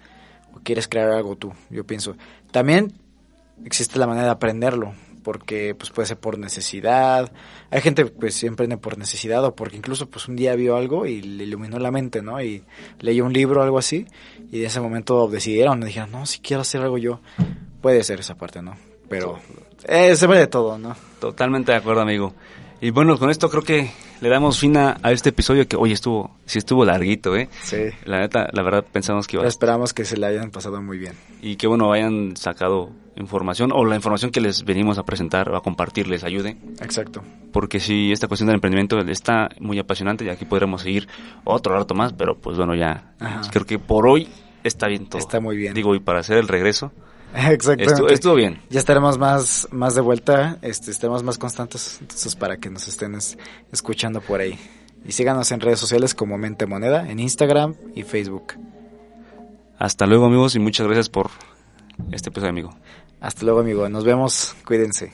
[0.54, 2.16] o quieres crear algo tú, yo pienso.
[2.52, 2.92] También
[3.64, 4.94] existe la manera de aprenderlo,
[5.26, 7.32] porque pues puede ser por necesidad,
[7.72, 11.04] hay gente pues sí emprende por necesidad o porque incluso pues un día vio algo
[11.04, 12.40] y le iluminó la mente, ¿no?
[12.40, 12.62] Y
[13.00, 14.06] leyó un libro o algo así
[14.52, 17.18] y de ese momento decidieron, dijeron, no, si quiero hacer algo yo,
[17.82, 18.76] puede ser esa parte, ¿no?
[19.08, 19.40] Pero
[19.88, 20.94] eh, se ve de todo, ¿no?
[21.18, 22.32] Totalmente de acuerdo, amigo.
[22.80, 25.92] Y bueno, con esto creo que le damos fin a, a este episodio que hoy
[25.92, 27.48] estuvo, sí estuvo larguito, ¿eh?
[27.62, 27.76] Sí.
[28.04, 30.98] La neta, la verdad pensamos que iba a Esperamos que se le hayan pasado muy
[30.98, 31.14] bien.
[31.40, 35.56] y que bueno, hayan sacado información o la información que les venimos a presentar o
[35.56, 36.58] a compartir les ayude.
[36.82, 37.22] Exacto.
[37.50, 41.08] porque sí, esta cuestión del emprendimiento está muy apasionante y aquí podremos seguir
[41.44, 43.40] otro rato más, pero pues bueno, ya Ajá.
[43.50, 44.28] creo que por hoy
[44.64, 45.18] está bien todo.
[45.18, 45.72] Está muy bien.
[45.72, 46.92] Digo, y para hacer el regreso,
[47.50, 47.84] Exactamente.
[47.92, 48.60] estuvo, estuvo bien.
[48.70, 53.14] Ya estaremos más, más de vuelta, este, estaremos más constantes, entonces para que nos estén
[53.14, 53.36] es-
[53.72, 54.58] escuchando por ahí.
[55.04, 58.54] Y síganos en redes sociales como Mente Moneda, en Instagram y Facebook.
[59.78, 61.30] Hasta luego amigos y muchas gracias por
[62.10, 62.70] este episodio amigo.
[63.20, 65.12] Hasta luego amigo, nos vemos, cuídense.